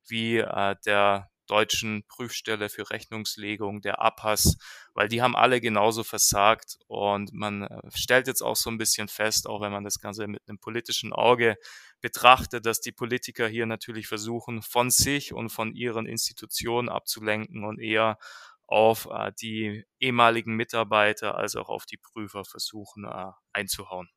wie 0.06 0.38
äh, 0.38 0.76
der 0.85 1.28
deutschen 1.46 2.04
Prüfstelle 2.08 2.68
für 2.68 2.90
Rechnungslegung, 2.90 3.80
der 3.80 4.02
APAS, 4.02 4.56
weil 4.94 5.08
die 5.08 5.22
haben 5.22 5.36
alle 5.36 5.60
genauso 5.60 6.04
versagt 6.04 6.78
und 6.86 7.32
man 7.32 7.62
äh, 7.62 7.80
stellt 7.94 8.26
jetzt 8.26 8.42
auch 8.42 8.56
so 8.56 8.70
ein 8.70 8.78
bisschen 8.78 9.08
fest, 9.08 9.48
auch 9.48 9.60
wenn 9.60 9.72
man 9.72 9.84
das 9.84 10.00
Ganze 10.00 10.26
mit 10.26 10.42
einem 10.48 10.58
politischen 10.58 11.12
Auge 11.12 11.56
betrachtet, 12.00 12.66
dass 12.66 12.80
die 12.80 12.92
Politiker 12.92 13.48
hier 13.48 13.66
natürlich 13.66 14.06
versuchen, 14.06 14.62
von 14.62 14.90
sich 14.90 15.32
und 15.32 15.50
von 15.50 15.74
ihren 15.74 16.06
Institutionen 16.06 16.88
abzulenken 16.88 17.64
und 17.64 17.78
eher 17.78 18.18
auf 18.66 19.08
äh, 19.10 19.32
die 19.40 19.84
ehemaligen 20.00 20.54
Mitarbeiter 20.54 21.36
als 21.36 21.56
auch 21.56 21.68
auf 21.68 21.86
die 21.86 21.98
Prüfer 21.98 22.44
versuchen 22.44 23.04
äh, 23.04 23.30
einzuhauen. 23.52 24.08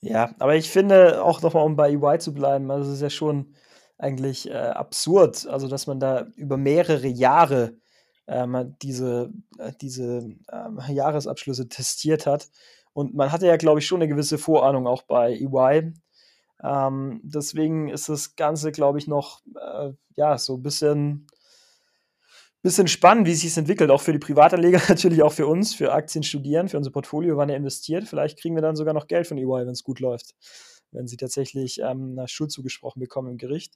Ja, 0.00 0.34
aber 0.38 0.54
ich 0.56 0.70
finde 0.70 1.22
auch 1.22 1.40
nochmal, 1.40 1.64
um 1.64 1.76
bei 1.76 1.90
EY 1.90 2.18
zu 2.18 2.34
bleiben, 2.34 2.70
also 2.70 2.90
es 2.90 2.96
ist 2.96 3.02
ja 3.02 3.10
schon 3.10 3.54
eigentlich 3.98 4.50
äh, 4.50 4.54
absurd, 4.54 5.46
also 5.46 5.68
dass 5.68 5.86
man 5.86 6.00
da 6.00 6.26
über 6.36 6.56
mehrere 6.56 7.06
Jahre 7.06 7.76
ähm, 8.26 8.76
diese, 8.82 9.32
äh, 9.58 9.72
diese 9.80 10.34
ähm, 10.52 10.80
Jahresabschlüsse 10.88 11.68
testiert 11.68 12.26
hat. 12.26 12.48
Und 12.92 13.14
man 13.14 13.32
hatte 13.32 13.46
ja, 13.46 13.56
glaube 13.56 13.80
ich, 13.80 13.86
schon 13.86 14.00
eine 14.00 14.08
gewisse 14.08 14.38
Vorahnung 14.38 14.86
auch 14.86 15.02
bei 15.02 15.32
EY. 15.32 15.92
Ähm, 16.62 17.20
deswegen 17.22 17.88
ist 17.88 18.08
das 18.08 18.36
Ganze, 18.36 18.72
glaube 18.72 18.98
ich, 18.98 19.06
noch 19.06 19.42
äh, 19.60 19.90
ja, 20.16 20.38
so 20.38 20.56
ein 20.56 20.62
bisschen, 20.62 21.26
bisschen 22.62 22.88
spannend, 22.88 23.26
wie 23.26 23.34
sich 23.34 23.50
es 23.50 23.56
entwickelt. 23.56 23.90
Auch 23.90 24.00
für 24.00 24.12
die 24.12 24.18
Privatanleger, 24.18 24.80
natürlich 24.88 25.22
auch 25.22 25.32
für 25.32 25.46
uns, 25.46 25.74
für 25.74 25.92
Aktien 25.92 26.22
studieren, 26.22 26.68
für 26.68 26.78
unser 26.78 26.92
Portfolio, 26.92 27.36
wann 27.36 27.50
er 27.50 27.56
investiert. 27.56 28.04
Vielleicht 28.04 28.38
kriegen 28.38 28.54
wir 28.54 28.62
dann 28.62 28.76
sogar 28.76 28.94
noch 28.94 29.06
Geld 29.06 29.26
von 29.26 29.38
EY, 29.38 29.66
wenn 29.66 29.68
es 29.68 29.84
gut 29.84 30.00
läuft 30.00 30.34
wenn 30.94 31.06
sie 31.06 31.16
tatsächlich 31.16 31.80
ähm, 31.80 32.20
Schuld 32.26 32.50
zugesprochen 32.52 33.00
bekommen 33.00 33.32
im 33.32 33.38
Gericht. 33.38 33.74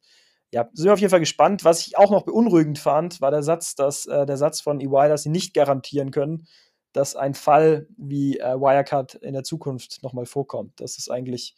ja, 0.53 0.69
sind 0.73 0.87
wir 0.87 0.93
auf 0.95 1.01
jeden 1.01 1.11
Fall 1.11 1.21
gespannt. 1.21 1.65
Was 1.65 1.87
ich 1.87 1.99
auch 1.99 2.11
noch 2.11 2.25
beunruhigend 2.25 2.79
fand, 2.79 3.21
war 3.21 3.31
der 3.31 3.43
Satz, 3.43 3.75
dass 3.75 4.07
äh, 4.07 4.25
der 4.27 4.37
Satz 4.37 4.61
von 4.61 4.81
EY, 4.81 5.09
dass 5.09 5.25
sie 5.25 5.29
nicht 5.29 5.55
garantieren 5.55 6.11
können, 6.11 6.47
dass 6.93 7.17
ein 7.17 7.35
Fall 7.35 7.87
wie 7.97 8.39
äh, 8.39 8.55
Wirecard 8.55 9.15
in 9.17 9.35
der 9.35 9.45
Zukunft 9.45 10.03
nochmal 10.03 10.27
vorkommt. 10.27 10.81
Das 10.81 10.97
ist 10.99 11.11
eigentlich 11.11 11.55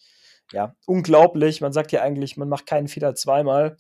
ja 0.52 0.74
unglaublich. 0.86 1.60
Man 1.60 1.72
sagt 1.72 1.92
ja 1.92 2.02
eigentlich, 2.02 2.36
man 2.36 2.48
macht 2.48 2.66
keinen 2.66 2.88
Fehler 2.88 3.14
zweimal. 3.14 3.76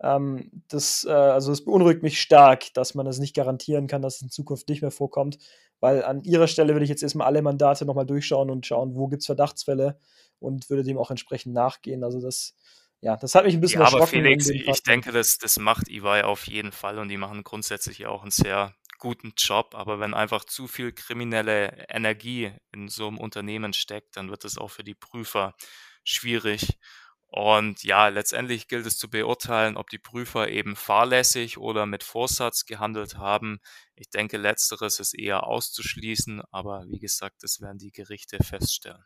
Ähm, 0.00 0.62
das, 0.68 1.04
äh, 1.08 1.12
also 1.12 1.52
es 1.52 1.64
beunruhigt 1.64 2.02
mich 2.02 2.20
stark, 2.20 2.72
dass 2.74 2.94
man 2.94 3.06
das 3.06 3.18
nicht 3.18 3.34
garantieren 3.34 3.86
kann, 3.86 4.02
dass 4.02 4.16
es 4.16 4.22
in 4.22 4.30
Zukunft 4.30 4.68
nicht 4.68 4.82
mehr 4.82 4.90
vorkommt. 4.90 5.38
Weil 5.80 6.04
an 6.04 6.22
ihrer 6.22 6.46
Stelle 6.46 6.74
würde 6.74 6.84
ich 6.84 6.90
jetzt 6.90 7.02
erstmal 7.02 7.26
alle 7.26 7.42
Mandate 7.42 7.84
nochmal 7.84 8.06
durchschauen 8.06 8.50
und 8.50 8.66
schauen, 8.66 8.94
wo 8.94 9.08
gibt 9.08 9.22
es 9.22 9.26
Verdachtsfälle 9.26 9.98
und 10.42 10.68
würde 10.70 10.82
dem 10.82 10.98
auch 10.98 11.10
entsprechend 11.10 11.54
nachgehen. 11.54 12.04
Also 12.04 12.20
das 12.20 12.54
ja, 13.02 13.16
das 13.16 13.34
hat 13.34 13.44
mich 13.44 13.54
ein 13.54 13.60
bisschen 13.60 13.80
ja, 13.80 13.88
aber 13.88 14.06
Felix, 14.06 14.48
ich 14.48 14.82
denke, 14.84 15.10
das, 15.10 15.36
das 15.38 15.58
macht 15.58 15.88
EY 15.88 16.22
auf 16.22 16.46
jeden 16.46 16.70
Fall 16.70 17.00
und 17.00 17.08
die 17.08 17.16
machen 17.16 17.42
grundsätzlich 17.42 18.06
auch 18.06 18.22
einen 18.22 18.30
sehr 18.30 18.76
guten 18.98 19.32
Job. 19.36 19.74
Aber 19.74 19.98
wenn 19.98 20.14
einfach 20.14 20.44
zu 20.44 20.68
viel 20.68 20.92
kriminelle 20.92 21.86
Energie 21.88 22.52
in 22.70 22.88
so 22.88 23.08
einem 23.08 23.18
Unternehmen 23.18 23.72
steckt, 23.72 24.16
dann 24.16 24.30
wird 24.30 24.44
es 24.44 24.56
auch 24.56 24.68
für 24.68 24.84
die 24.84 24.94
Prüfer 24.94 25.56
schwierig. 26.04 26.78
Und 27.26 27.82
ja, 27.82 28.06
letztendlich 28.06 28.68
gilt 28.68 28.86
es 28.86 28.98
zu 28.98 29.10
beurteilen, 29.10 29.76
ob 29.76 29.90
die 29.90 29.98
Prüfer 29.98 30.48
eben 30.48 30.76
fahrlässig 30.76 31.58
oder 31.58 31.86
mit 31.86 32.04
Vorsatz 32.04 32.66
gehandelt 32.66 33.16
haben. 33.16 33.58
Ich 33.96 34.10
denke, 34.10 34.36
letzteres 34.36 35.00
ist 35.00 35.14
eher 35.14 35.44
auszuschließen, 35.44 36.42
aber 36.52 36.84
wie 36.88 37.00
gesagt, 37.00 37.42
das 37.42 37.60
werden 37.60 37.78
die 37.78 37.90
Gerichte 37.90 38.38
feststellen. 38.44 39.02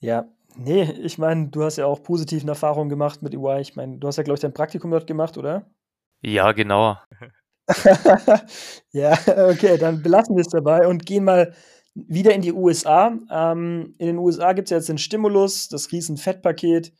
Ja, 0.00 0.28
nee, 0.56 0.82
ich 0.82 1.18
meine, 1.18 1.48
du 1.48 1.64
hast 1.64 1.76
ja 1.76 1.86
auch 1.86 2.02
positiven 2.02 2.48
Erfahrungen 2.48 2.88
gemacht 2.88 3.22
mit 3.22 3.34
EY. 3.34 3.60
Ich 3.60 3.76
meine, 3.76 3.98
du 3.98 4.06
hast 4.06 4.16
ja, 4.16 4.22
glaube 4.22 4.36
ich, 4.36 4.42
dein 4.42 4.54
Praktikum 4.54 4.90
dort 4.90 5.06
gemacht, 5.06 5.38
oder? 5.38 5.70
Ja, 6.22 6.52
genau. 6.52 6.96
ja, 8.92 9.12
okay, 9.48 9.76
dann 9.78 10.02
belassen 10.02 10.36
wir 10.36 10.42
es 10.42 10.48
dabei 10.48 10.86
und 10.86 11.04
gehen 11.04 11.24
mal 11.24 11.54
wieder 11.94 12.34
in 12.34 12.42
die 12.42 12.52
USA. 12.52 13.18
Ähm, 13.30 13.94
in 13.98 14.06
den 14.06 14.18
USA 14.18 14.52
gibt 14.52 14.68
es 14.68 14.70
jetzt 14.70 14.88
den 14.88 14.98
Stimulus, 14.98 15.68
das 15.68 15.90
Riesen-Fettpaket. 15.90 16.92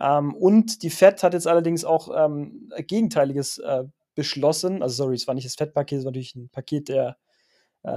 Ähm, 0.00 0.34
und 0.34 0.82
die 0.82 0.90
Fed 0.90 1.22
hat 1.22 1.34
jetzt 1.34 1.46
allerdings 1.46 1.84
auch 1.84 2.08
ähm, 2.14 2.70
Gegenteiliges 2.78 3.58
äh, 3.58 3.84
beschlossen. 4.14 4.82
Also, 4.82 5.04
sorry, 5.04 5.16
es 5.16 5.26
war 5.26 5.34
nicht 5.34 5.46
das 5.46 5.54
Fettpaket, 5.54 5.98
es 5.98 6.04
war 6.04 6.10
natürlich 6.10 6.34
ein 6.34 6.48
Paket 6.48 6.88
der 6.88 7.16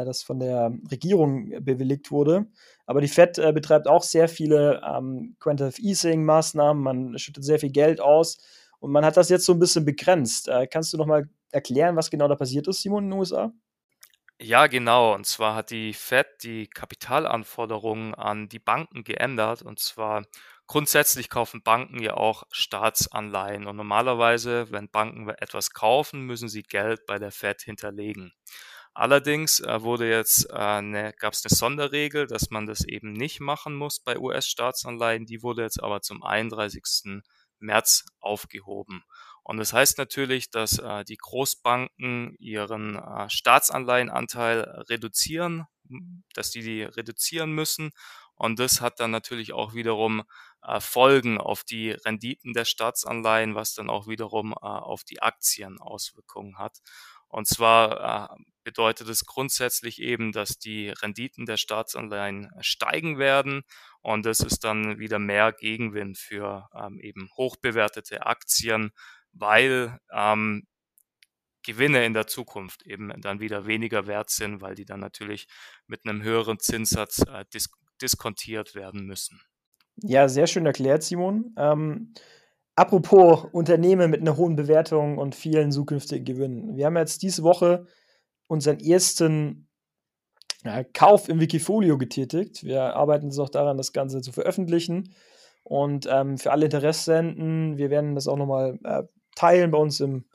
das 0.06 0.24
von 0.24 0.40
der 0.40 0.72
Regierung 0.92 1.52
bewilligt 1.64 2.12
wurde. 2.12 2.46
Aber 2.86 3.02
die 3.02 3.08
Fed 3.08 3.38
äh, 3.38 3.52
betreibt 3.54 3.88
auch 3.88 4.04
sehr 4.04 4.28
viele 4.28 4.82
ähm, 4.86 5.36
Quantitative 5.40 5.82
Easing-Maßnahmen, 5.82 6.82
man 6.82 7.18
schüttet 7.18 7.44
sehr 7.44 7.60
viel 7.60 7.72
Geld 7.72 8.02
aus 8.02 8.40
und 8.80 8.92
man 8.92 9.06
hat 9.06 9.18
das 9.18 9.30
jetzt 9.30 9.46
so 9.46 9.54
ein 9.54 9.60
bisschen 9.60 9.86
begrenzt. 9.86 10.48
Äh, 10.48 10.68
kannst 10.68 10.92
du 10.94 10.98
noch 10.98 11.06
mal 11.06 11.30
erklären, 11.52 11.96
was 11.96 12.10
genau 12.10 12.28
da 12.28 12.36
passiert 12.36 12.68
ist, 12.68 12.82
Simon, 12.82 13.04
in 13.06 13.10
den 13.12 13.20
USA? 13.20 13.54
Ja, 14.44 14.66
genau. 14.66 15.14
Und 15.14 15.28
zwar 15.28 15.54
hat 15.54 15.70
die 15.70 15.94
Fed 15.94 16.26
die 16.42 16.66
Kapitalanforderungen 16.68 18.16
an 18.16 18.50
die 18.50 18.58
Banken 18.58 19.04
geändert. 19.04 19.62
Und 19.62 19.80
zwar 19.80 20.24
grundsätzlich 20.66 21.30
kaufen 21.30 21.62
Banken 21.62 22.02
ja 22.02 22.16
auch 22.16 22.44
Staatsanleihen. 22.52 23.68
Und 23.68 23.76
normalerweise, 23.76 24.72
wenn 24.72 24.90
Banken 24.90 25.30
etwas 25.30 25.74
kaufen, 25.74 26.22
müssen 26.22 26.50
sie 26.50 26.64
Geld 26.64 27.06
bei 27.06 27.20
der 27.20 27.32
Fed 27.32 27.62
hinterlegen. 27.62 28.34
Allerdings 28.94 29.62
äh, 29.62 29.82
wurde 29.84 30.10
jetzt 30.10 30.50
äh, 30.52 30.82
ne, 30.82 31.14
gab 31.18 31.34
es 31.34 31.46
eine 31.46 31.56
Sonderregel, 31.56 32.28
dass 32.28 32.50
man 32.50 32.66
das 32.66 32.84
eben 32.84 33.14
nicht 33.14 33.40
machen 33.40 33.76
muss 33.76 34.00
bei 34.02 34.18
US-Staatsanleihen. 34.20 35.26
Die 35.26 35.42
wurde 35.44 35.62
jetzt 35.64 35.82
aber 35.82 36.02
zum 36.02 36.24
31. 36.24 37.22
März 37.60 38.06
aufgehoben. 38.20 39.04
Und 39.44 39.58
das 39.58 39.72
heißt 39.72 39.98
natürlich, 39.98 40.50
dass 40.50 40.78
äh, 40.78 41.06
die 41.06 41.16
Großbanken 41.16 42.36
ihren 42.38 42.98
äh, 42.98 43.30
Staatsanleihenanteil 43.30 44.62
reduzieren, 44.90 45.68
dass 46.34 46.52
die 46.52 46.62
die 46.62 46.84
reduzieren 46.84 47.54
müssen. 47.54 47.92
Und 48.36 48.60
das 48.60 48.82
hat 48.82 49.00
dann 49.00 49.12
natürlich 49.12 49.54
auch 49.54 49.74
wiederum 49.74 50.24
Folgen 50.80 51.40
auf 51.40 51.64
die 51.64 51.92
Renditen 51.92 52.54
der 52.54 52.66
Staatsanleihen, 52.66 53.56
was 53.56 53.74
dann 53.74 53.90
auch 53.90 54.08
wiederum 54.08 54.54
auf 54.54 55.04
die 55.04 55.22
Aktien 55.22 55.80
Auswirkungen 55.80 56.58
hat. 56.60 56.78
Und 57.28 57.48
zwar 57.48 58.38
bedeutet 58.63 59.10
es 59.10 59.25
grundsätzlich 59.25 60.01
eben, 60.01 60.32
dass 60.32 60.58
die 60.58 60.89
Renditen 60.89 61.46
der 61.46 61.58
Staatsanleihen 61.58 62.51
steigen 62.60 63.18
werden 63.18 63.63
und 64.01 64.25
es 64.25 64.39
ist 64.39 64.63
dann 64.63 65.00
wieder 65.00 65.20
mehr 65.20 65.51
Gegenwind 65.51 66.18
für 66.18 66.68
ähm, 66.75 67.00
eben 67.00 67.30
hochbewertete 67.36 68.25
Aktien, 68.25 68.91
weil 69.32 69.98
ähm, 70.13 70.68
Gewinne 71.63 72.06
in 72.06 72.13
der 72.13 72.27
Zukunft 72.27 72.84
eben 72.84 73.13
dann 73.22 73.39
wieder 73.39 73.68
weniger 73.68 74.08
wert 74.08 74.30
sind, 74.30 74.62
weil 74.62 74.75
die 74.75 74.86
dann 74.86 75.00
natürlich 75.00 75.48
mit 75.88 76.06
einem 76.06 76.24
höheren 76.24 76.60
Zinssatz 76.60 77.20
äh, 77.27 77.46
dis 77.53 77.70
diskontiert 78.01 78.74
werden 78.74 79.06
müssen. 79.06 79.39
Ja, 79.98 80.27
sehr 80.27 80.48
schön 80.48 80.65
erklärt, 80.65 81.03
Simon. 81.03 81.53
Ähm, 81.56 82.15
Apropos 82.75 83.46
Unternehmen 83.51 84.10
mit 84.10 84.22
einer 84.22 84.38
hohen 84.38 84.56
Bewertung 84.56 85.18
und 85.18 85.36
vielen 85.36 85.72
zukünftigen 85.72 86.24
Gewinnen. 86.24 86.77
Wir 86.77 86.86
haben 86.86 86.96
jetzt 86.96 87.22
diese 87.22 87.44
Woche 87.44 87.86
unseren 88.51 88.81
ersten 88.81 89.70
ja, 90.65 90.84
Kauf 90.84 91.29
im 91.29 91.39
Wikifolio 91.39 91.98
getätigt. 91.98 92.65
Wir 92.65 92.98
arbeiten 92.98 93.27
jetzt 93.27 93.39
auch 93.39 93.50
daran, 93.50 93.77
das 93.77 93.93
Ganze 93.93 94.20
zu 94.20 94.34
veröffentlichen. 94.34 95.15
Und 95.63 96.05
ähm, 96.12 96.38
für 96.38 96.51
alle 96.51 96.65
Interessenten, 96.65 97.77
wir 97.77 97.89
werden 97.89 98.13
das 98.13 98.27
auch 98.27 98.36
nochmal 98.36 98.77
äh, 98.84 99.03
teilen 99.36 99.72
bei 99.72 99.77
uns 99.77 100.01
im, 100.01 100.25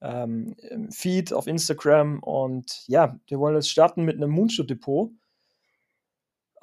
ähm, 0.00 0.54
im, 0.70 0.90
Feed 0.90 1.34
auf 1.34 1.46
Instagram. 1.46 2.20
Und 2.22 2.84
ja, 2.88 3.20
wir 3.26 3.38
wollen 3.38 3.56
jetzt 3.56 3.68
starten 3.68 4.04
mit 4.04 4.16
einem 4.16 4.30
Moonshot-Depot 4.30 5.10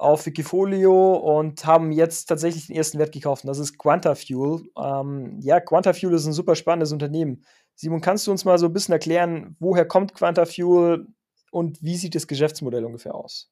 auf 0.00 0.24
Wikifolio 0.26 1.14
und 1.14 1.64
haben 1.66 1.92
jetzt 1.92 2.26
tatsächlich 2.26 2.66
den 2.66 2.76
ersten 2.76 2.98
Wert 2.98 3.12
gekauft. 3.12 3.46
Das 3.46 3.58
ist 3.58 3.78
Quantafuel. 3.78 4.62
Ähm, 4.82 5.38
ja, 5.40 5.60
Quantafuel 5.60 6.14
ist 6.14 6.26
ein 6.26 6.32
super 6.32 6.56
spannendes 6.56 6.92
Unternehmen. 6.92 7.44
Simon, 7.74 8.00
kannst 8.00 8.26
du 8.26 8.30
uns 8.30 8.44
mal 8.44 8.58
so 8.58 8.66
ein 8.66 8.72
bisschen 8.72 8.92
erklären, 8.92 9.56
woher 9.60 9.86
kommt 9.86 10.14
Quantafuel 10.14 11.06
und 11.50 11.82
wie 11.82 11.96
sieht 11.96 12.14
das 12.14 12.26
Geschäftsmodell 12.26 12.84
ungefähr 12.84 13.14
aus? 13.14 13.50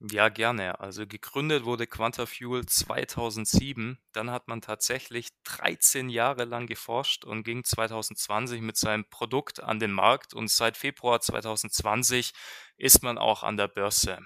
Ja, 0.00 0.28
gerne. 0.28 0.78
Also 0.78 1.06
gegründet 1.08 1.64
wurde 1.64 1.88
Quantafuel 1.88 2.64
2007. 2.66 3.98
Dann 4.12 4.30
hat 4.30 4.46
man 4.46 4.60
tatsächlich 4.60 5.30
13 5.42 6.08
Jahre 6.08 6.44
lang 6.44 6.66
geforscht 6.68 7.24
und 7.24 7.42
ging 7.42 7.64
2020 7.64 8.60
mit 8.60 8.76
seinem 8.76 9.06
Produkt 9.10 9.60
an 9.60 9.80
den 9.80 9.90
Markt. 9.90 10.34
Und 10.34 10.50
seit 10.52 10.76
Februar 10.76 11.20
2020 11.20 12.32
ist 12.76 13.02
man 13.02 13.18
auch 13.18 13.42
an 13.42 13.56
der 13.56 13.66
Börse. 13.66 14.20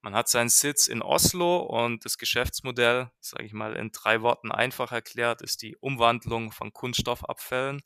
Man 0.00 0.14
hat 0.14 0.28
seinen 0.28 0.48
Sitz 0.48 0.86
in 0.86 1.02
Oslo 1.02 1.58
und 1.58 2.04
das 2.04 2.18
Geschäftsmodell, 2.18 3.10
sage 3.20 3.46
ich 3.46 3.52
mal 3.52 3.74
in 3.74 3.90
drei 3.90 4.22
Worten 4.22 4.52
einfach 4.52 4.92
erklärt, 4.92 5.42
ist 5.42 5.62
die 5.62 5.76
Umwandlung 5.76 6.52
von 6.52 6.72
Kunststoffabfällen 6.72 7.82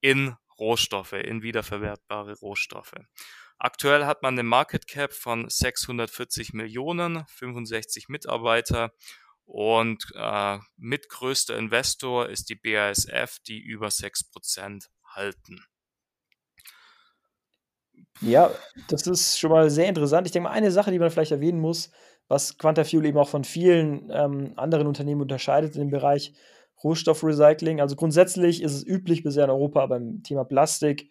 in 0.00 0.36
Rohstoffe, 0.56 1.14
in 1.14 1.42
wiederverwertbare 1.42 2.34
Rohstoffe. 2.38 2.94
Aktuell 3.58 4.04
hat 4.04 4.22
man 4.22 4.34
eine 4.34 4.42
Market 4.42 4.86
Cap 4.86 5.12
von 5.12 5.48
640 5.48 6.52
Millionen, 6.52 7.24
65 7.28 8.08
Mitarbeiter 8.08 8.92
und 9.46 10.04
äh, 10.14 10.58
mitgrößter 10.76 11.56
Investor 11.56 12.28
ist 12.28 12.50
die 12.50 12.56
BASF, 12.56 13.38
die 13.46 13.60
über 13.60 13.88
6% 13.88 14.88
halten. 15.14 15.64
Ja, 18.20 18.50
das 18.88 19.06
ist 19.06 19.38
schon 19.38 19.50
mal 19.50 19.70
sehr 19.70 19.88
interessant. 19.88 20.26
Ich 20.26 20.32
denke 20.32 20.48
mal, 20.48 20.54
eine 20.54 20.70
Sache, 20.70 20.90
die 20.90 20.98
man 20.98 21.10
vielleicht 21.10 21.32
erwähnen 21.32 21.60
muss, 21.60 21.90
was 22.28 22.58
Quantafuel 22.58 23.04
eben 23.04 23.18
auch 23.18 23.28
von 23.28 23.44
vielen 23.44 24.10
ähm, 24.10 24.52
anderen 24.56 24.86
Unternehmen 24.86 25.20
unterscheidet 25.22 25.74
in 25.74 25.82
dem 25.82 25.90
Bereich 25.90 26.32
Rohstoffrecycling. 26.82 27.80
Also 27.80 27.96
grundsätzlich 27.96 28.62
ist 28.62 28.74
es 28.74 28.86
üblich 28.86 29.22
bisher 29.22 29.44
in 29.44 29.50
Europa 29.50 29.86
beim 29.86 30.22
Thema 30.22 30.44
Plastik, 30.44 31.10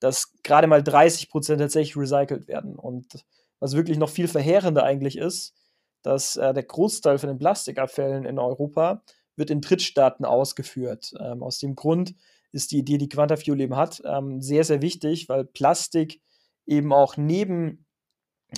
dass 0.00 0.32
gerade 0.42 0.66
mal 0.66 0.82
30 0.82 1.30
Prozent 1.30 1.60
tatsächlich 1.60 1.96
recycelt 1.96 2.48
werden. 2.48 2.76
Und 2.76 3.24
was 3.60 3.74
wirklich 3.74 3.98
noch 3.98 4.10
viel 4.10 4.28
verheerender 4.28 4.84
eigentlich 4.84 5.16
ist, 5.16 5.54
dass 6.02 6.36
äh, 6.36 6.52
der 6.52 6.64
Großteil 6.64 7.18
von 7.18 7.28
den 7.28 7.38
Plastikabfällen 7.38 8.24
in 8.24 8.38
Europa 8.38 9.02
wird 9.36 9.50
in 9.50 9.60
Drittstaaten 9.60 10.24
ausgeführt. 10.24 11.14
Ähm, 11.18 11.42
aus 11.42 11.58
dem 11.58 11.74
Grund 11.74 12.14
ist 12.52 12.70
die 12.70 12.78
Idee, 12.78 12.98
die 12.98 13.08
Quantafuel 13.08 13.60
eben 13.60 13.76
hat, 13.76 14.02
ähm, 14.04 14.40
sehr, 14.40 14.64
sehr 14.64 14.80
wichtig, 14.80 15.28
weil 15.28 15.44
Plastik 15.44 16.20
eben 16.66 16.92
auch 16.92 17.16
neben, 17.16 17.86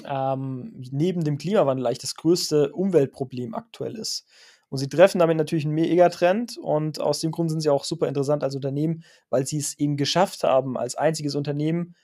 ähm, 0.04 0.72
neben 0.90 1.24
dem 1.24 1.38
Klimawandel 1.38 1.86
eigentlich 1.86 1.98
das 1.98 2.14
größte 2.14 2.72
Umweltproblem 2.72 3.54
aktuell 3.54 3.96
ist. 3.96 4.26
Und 4.68 4.78
sie 4.78 4.88
treffen 4.88 5.20
damit 5.20 5.36
natürlich 5.36 5.64
einen 5.64 5.74
Megatrend 5.74 6.58
und 6.58 7.00
aus 7.00 7.20
dem 7.20 7.30
Grund 7.30 7.50
sind 7.50 7.60
sie 7.60 7.70
auch 7.70 7.84
super 7.84 8.08
interessant 8.08 8.42
als 8.42 8.56
Unternehmen, 8.56 9.04
weil 9.30 9.46
sie 9.46 9.58
es 9.58 9.78
eben 9.78 9.96
geschafft 9.96 10.42
haben, 10.42 10.76
als 10.76 10.96
einziges 10.96 11.34
Unternehmen 11.34 11.94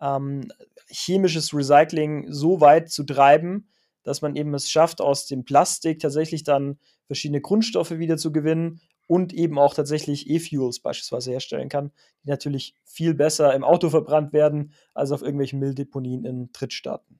ähm, 0.00 0.50
chemisches 0.88 1.54
Recycling 1.54 2.32
so 2.32 2.60
weit 2.60 2.90
zu 2.90 3.04
treiben, 3.04 3.68
dass 4.02 4.22
man 4.22 4.36
eben 4.36 4.54
es 4.54 4.70
schafft, 4.70 5.00
aus 5.00 5.26
dem 5.26 5.44
Plastik 5.44 6.00
tatsächlich 6.00 6.42
dann 6.42 6.78
verschiedene 7.06 7.40
Grundstoffe 7.40 7.90
wieder 7.92 8.16
zu 8.16 8.32
gewinnen 8.32 8.80
und 9.06 9.32
eben 9.32 9.58
auch 9.58 9.74
tatsächlich 9.74 10.28
E-Fuels 10.28 10.80
beispielsweise 10.80 11.30
herstellen 11.30 11.68
kann, 11.68 11.92
die 12.22 12.30
natürlich 12.30 12.74
viel 12.84 13.14
besser 13.14 13.54
im 13.54 13.64
Auto 13.64 13.90
verbrannt 13.90 14.32
werden 14.32 14.74
als 14.94 15.12
auf 15.12 15.22
irgendwelchen 15.22 15.58
Mülldeponien 15.58 16.24
in 16.24 16.52
Drittstaaten. 16.52 17.18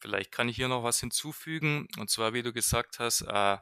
Vielleicht 0.00 0.32
kann 0.32 0.48
ich 0.48 0.56
hier 0.56 0.68
noch 0.68 0.84
was 0.84 1.00
hinzufügen. 1.00 1.88
Und 1.98 2.08
zwar, 2.08 2.32
wie 2.32 2.42
du 2.42 2.52
gesagt 2.52 2.98
hast, 2.98 3.22
äh, 3.22 3.56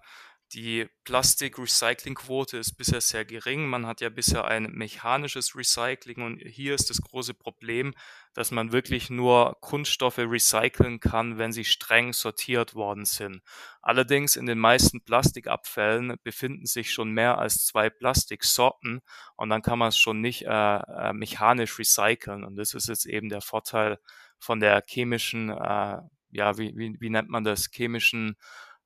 die 0.52 0.88
Plastik-Recycling-Quote 1.04 2.56
ist 2.58 2.76
bisher 2.76 3.00
sehr 3.00 3.24
gering. 3.24 3.66
Man 3.66 3.86
hat 3.86 4.00
ja 4.00 4.08
bisher 4.08 4.44
ein 4.44 4.70
mechanisches 4.72 5.56
Recycling 5.56 6.22
und 6.22 6.38
hier 6.38 6.74
ist 6.74 6.88
das 6.88 7.00
große 7.00 7.34
Problem, 7.34 7.94
dass 8.32 8.52
man 8.52 8.70
wirklich 8.70 9.10
nur 9.10 9.56
Kunststoffe 9.60 10.18
recyceln 10.18 11.00
kann, 11.00 11.38
wenn 11.38 11.52
sie 11.52 11.64
streng 11.64 12.12
sortiert 12.12 12.74
worden 12.74 13.04
sind. 13.04 13.42
Allerdings 13.82 14.36
in 14.36 14.46
den 14.46 14.58
meisten 14.58 15.02
Plastikabfällen 15.02 16.16
befinden 16.22 16.66
sich 16.66 16.92
schon 16.92 17.10
mehr 17.10 17.38
als 17.38 17.64
zwei 17.64 17.90
Plastiksorten 17.90 19.00
und 19.36 19.48
dann 19.48 19.62
kann 19.62 19.78
man 19.78 19.88
es 19.88 19.98
schon 19.98 20.20
nicht 20.20 20.42
äh, 20.42 20.48
äh, 20.48 21.12
mechanisch 21.12 21.76
recyceln. 21.78 22.44
Und 22.44 22.56
das 22.56 22.72
ist 22.74 22.88
jetzt 22.88 23.06
eben 23.06 23.30
der 23.30 23.40
Vorteil 23.40 23.98
von 24.38 24.60
der 24.60 24.82
chemischen, 24.86 25.50
äh, 25.50 25.98
ja, 26.30 26.58
wie, 26.58 26.72
wie, 26.76 26.96
wie 27.00 27.10
nennt 27.10 27.30
man 27.30 27.42
das, 27.42 27.68
chemischen 27.72 28.36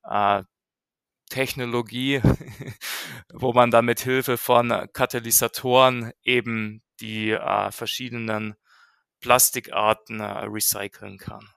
äh, 0.03 0.43
Technologie, 1.31 2.21
wo 3.33 3.53
man 3.53 3.71
dann 3.71 3.85
mit 3.85 4.01
Hilfe 4.01 4.37
von 4.37 4.69
Katalysatoren 4.93 6.11
eben 6.23 6.83
die 6.99 7.31
äh, 7.31 7.71
verschiedenen 7.71 8.55
Plastikarten 9.21 10.19
äh, 10.19 10.25
recyceln 10.45 11.17
kann. 11.17 11.47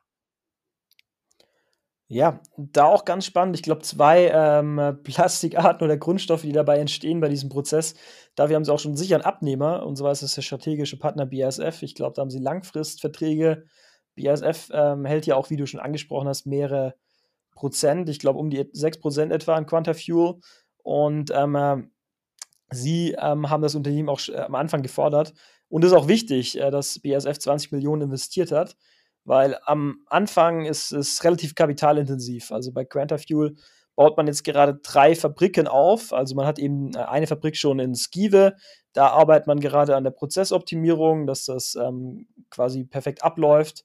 Ja, 2.06 2.40
da 2.56 2.84
auch 2.84 3.04
ganz 3.04 3.24
spannend. 3.24 3.56
Ich 3.56 3.62
glaube, 3.62 3.82
zwei 3.82 4.28
ähm, 4.32 5.00
Plastikarten 5.02 5.84
oder 5.84 5.96
Grundstoffe, 5.96 6.42
die 6.42 6.52
dabei 6.52 6.78
entstehen 6.78 7.20
bei 7.20 7.28
diesem 7.28 7.48
Prozess. 7.48 7.94
Dafür 8.36 8.56
haben 8.56 8.64
sie 8.64 8.72
auch 8.72 8.78
schon 8.78 8.96
sicher 8.96 9.16
einen 9.16 9.24
Abnehmer. 9.24 9.84
Und 9.84 9.96
zwar 9.96 10.12
ist 10.12 10.36
der 10.36 10.42
strategische 10.42 10.98
Partner 10.98 11.26
BASF. 11.26 11.82
Ich 11.82 11.94
glaube, 11.94 12.14
da 12.14 12.22
haben 12.22 12.30
sie 12.30 12.38
Langfristverträge. 12.38 13.64
BASF 14.16 14.68
ähm, 14.72 15.06
hält 15.06 15.26
ja 15.26 15.34
auch, 15.34 15.50
wie 15.50 15.56
du 15.56 15.66
schon 15.66 15.80
angesprochen 15.80 16.28
hast, 16.28 16.46
mehrere 16.46 16.94
Prozent, 17.54 18.08
ich 18.08 18.18
glaube 18.18 18.38
um 18.38 18.50
die 18.50 18.68
6 18.72 19.00
Prozent 19.00 19.32
etwa 19.32 19.54
an 19.54 19.66
Quantafuel. 19.66 20.40
Und 20.82 21.30
ähm, 21.34 21.54
äh, 21.56 21.76
sie 22.70 23.16
ähm, 23.18 23.50
haben 23.50 23.62
das 23.62 23.74
Unternehmen 23.74 24.08
auch 24.08 24.20
äh, 24.28 24.36
am 24.36 24.54
Anfang 24.54 24.82
gefordert. 24.82 25.32
Und 25.68 25.84
es 25.84 25.92
ist 25.92 25.96
auch 25.96 26.08
wichtig, 26.08 26.60
äh, 26.60 26.70
dass 26.70 27.00
BASF 27.00 27.38
20 27.38 27.72
Millionen 27.72 28.02
investiert 28.02 28.52
hat, 28.52 28.76
weil 29.24 29.58
am 29.64 30.04
Anfang 30.06 30.64
ist 30.66 30.92
es 30.92 31.24
relativ 31.24 31.54
kapitalintensiv. 31.54 32.52
Also 32.52 32.72
bei 32.72 32.84
Quantafuel 32.84 33.56
baut 33.96 34.16
man 34.16 34.26
jetzt 34.26 34.44
gerade 34.44 34.78
drei 34.82 35.14
Fabriken 35.14 35.68
auf. 35.68 36.12
Also 36.12 36.34
man 36.34 36.46
hat 36.46 36.58
eben 36.58 36.94
äh, 36.94 36.98
eine 36.98 37.26
Fabrik 37.26 37.56
schon 37.56 37.78
in 37.78 37.94
Skive. 37.94 38.54
Da 38.92 39.08
arbeitet 39.08 39.46
man 39.46 39.60
gerade 39.60 39.96
an 39.96 40.04
der 40.04 40.10
Prozessoptimierung, 40.10 41.26
dass 41.26 41.44
das 41.44 41.74
ähm, 41.76 42.26
quasi 42.50 42.84
perfekt 42.84 43.22
abläuft. 43.22 43.84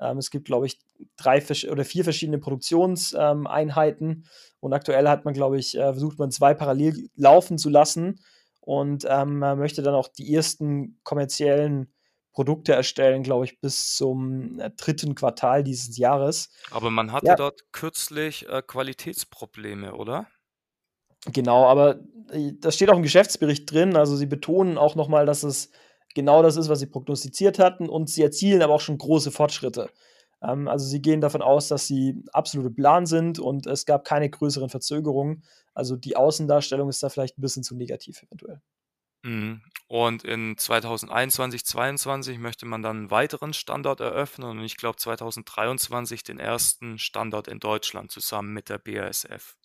Ähm, 0.00 0.18
es 0.18 0.30
gibt, 0.30 0.46
glaube 0.46 0.66
ich, 0.66 0.78
drei 1.16 1.42
oder 1.70 1.84
vier 1.84 2.04
verschiedene 2.04 2.38
Produktionseinheiten 2.38 4.26
und 4.60 4.72
aktuell 4.72 5.08
hat 5.08 5.24
man, 5.24 5.34
glaube 5.34 5.58
ich, 5.58 5.76
äh, 5.76 5.92
versucht 5.92 6.18
man 6.18 6.30
zwei 6.30 6.54
parallel 6.54 7.08
laufen 7.16 7.58
zu 7.58 7.68
lassen 7.68 8.20
und 8.60 9.06
ähm, 9.08 9.38
man 9.38 9.58
möchte 9.58 9.82
dann 9.82 9.94
auch 9.94 10.08
die 10.08 10.34
ersten 10.34 10.98
kommerziellen 11.04 11.92
Produkte 12.32 12.72
erstellen, 12.72 13.22
glaube 13.22 13.44
ich, 13.44 13.60
bis 13.60 13.94
zum 13.94 14.58
äh, 14.58 14.70
dritten 14.70 15.14
Quartal 15.14 15.62
dieses 15.62 15.96
Jahres. 15.96 16.50
Aber 16.70 16.90
man 16.90 17.12
hatte 17.12 17.26
ja. 17.26 17.36
dort 17.36 17.60
kürzlich 17.72 18.48
äh, 18.48 18.62
Qualitätsprobleme, 18.66 19.94
oder? 19.94 20.26
Genau, 21.32 21.66
aber 21.66 22.00
äh, 22.30 22.52
das 22.58 22.74
steht 22.74 22.90
auch 22.90 22.96
im 22.96 23.02
Geschäftsbericht 23.02 23.70
drin. 23.70 23.96
Also 23.96 24.16
sie 24.16 24.26
betonen 24.26 24.78
auch 24.78 24.96
nochmal, 24.96 25.26
dass 25.26 25.44
es 25.44 25.70
genau 26.14 26.42
das 26.42 26.56
ist, 26.56 26.68
was 26.68 26.80
sie 26.80 26.86
prognostiziert 26.86 27.58
hatten 27.58 27.88
und 27.88 28.10
sie 28.10 28.22
erzielen 28.22 28.62
aber 28.62 28.74
auch 28.74 28.80
schon 28.80 28.98
große 28.98 29.30
Fortschritte. 29.30 29.90
Ähm, 30.46 30.68
also 30.68 30.86
sie 30.86 31.00
gehen 31.00 31.20
davon 31.20 31.42
aus, 31.42 31.68
dass 31.68 31.86
sie 31.86 32.22
absolute 32.32 32.70
Plan 32.70 33.06
sind 33.06 33.38
und 33.38 33.66
es 33.66 33.86
gab 33.86 34.04
keine 34.04 34.28
größeren 34.28 34.68
Verzögerungen. 34.68 35.44
Also 35.74 35.96
die 35.96 36.16
Außendarstellung 36.16 36.88
ist 36.88 37.02
da 37.02 37.08
vielleicht 37.08 37.38
ein 37.38 37.42
bisschen 37.42 37.62
zu 37.62 37.76
negativ 37.76 38.22
eventuell. 38.22 38.60
Mhm. 39.24 39.62
Und 39.88 40.24
in 40.24 40.56
2021, 40.56 41.64
2022 41.64 42.38
möchte 42.38 42.66
man 42.66 42.82
dann 42.82 42.96
einen 42.96 43.10
weiteren 43.10 43.52
Standort 43.52 44.00
eröffnen 44.00 44.50
und 44.50 44.64
ich 44.64 44.76
glaube 44.76 44.96
2023 44.96 46.22
den 46.22 46.38
ersten 46.38 46.98
Standort 46.98 47.48
in 47.48 47.58
Deutschland 47.58 48.10
zusammen 48.10 48.52
mit 48.52 48.68
der 48.68 48.78
BASF. 48.78 49.56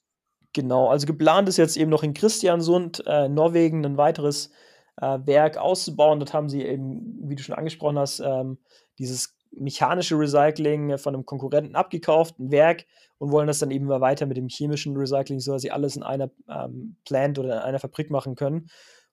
Genau, 0.54 0.90
also 0.90 1.06
geplant 1.06 1.48
ist 1.48 1.58
jetzt 1.58 1.78
eben 1.78 1.92
noch 1.92 2.04
in 2.04 2.14
Christiansund, 2.14 3.04
äh, 3.06 3.30
Norwegen, 3.30 3.86
ein 3.86 3.98
weiteres 3.98 4.50
äh, 4.98 5.20
Werk 5.26 5.58
auszubauen. 5.58 6.20
Dort 6.20 6.34
haben 6.34 6.50
sie 6.50 6.64
eben, 6.64 7.30
wie 7.30 7.36
du 7.36 7.44
schon 7.44 7.56
angesprochen 7.56 8.00
hast, 8.00 8.20
ähm, 8.20 8.58
dieses 8.98 9.39
mechanische 9.52 10.18
Recycling 10.18 10.98
von 10.98 11.14
einem 11.14 11.26
Konkurrenten 11.26 11.76
abgekauft, 11.76 12.40
ein 12.40 12.52
Werk, 12.52 12.86
und 13.18 13.32
wollen 13.32 13.48
das 13.48 13.60
dann 13.60 13.72
eben 13.72 13.90
weiter 13.90 14.26
mit 14.26 14.38
dem 14.38 14.48
chemischen 14.48 14.96
Recycling, 14.96 15.40
so 15.40 15.54
dass 15.54 15.62
sie 15.62 15.72
alles 15.72 15.96
in 15.96 16.04
einer 16.04 16.30
ähm, 16.48 16.96
Plant 17.06 17.38
oder 17.38 17.56
in 17.56 17.60
einer 17.60 17.80
Fabrik 17.80 18.10
machen 18.10 18.36
können. 18.36 18.70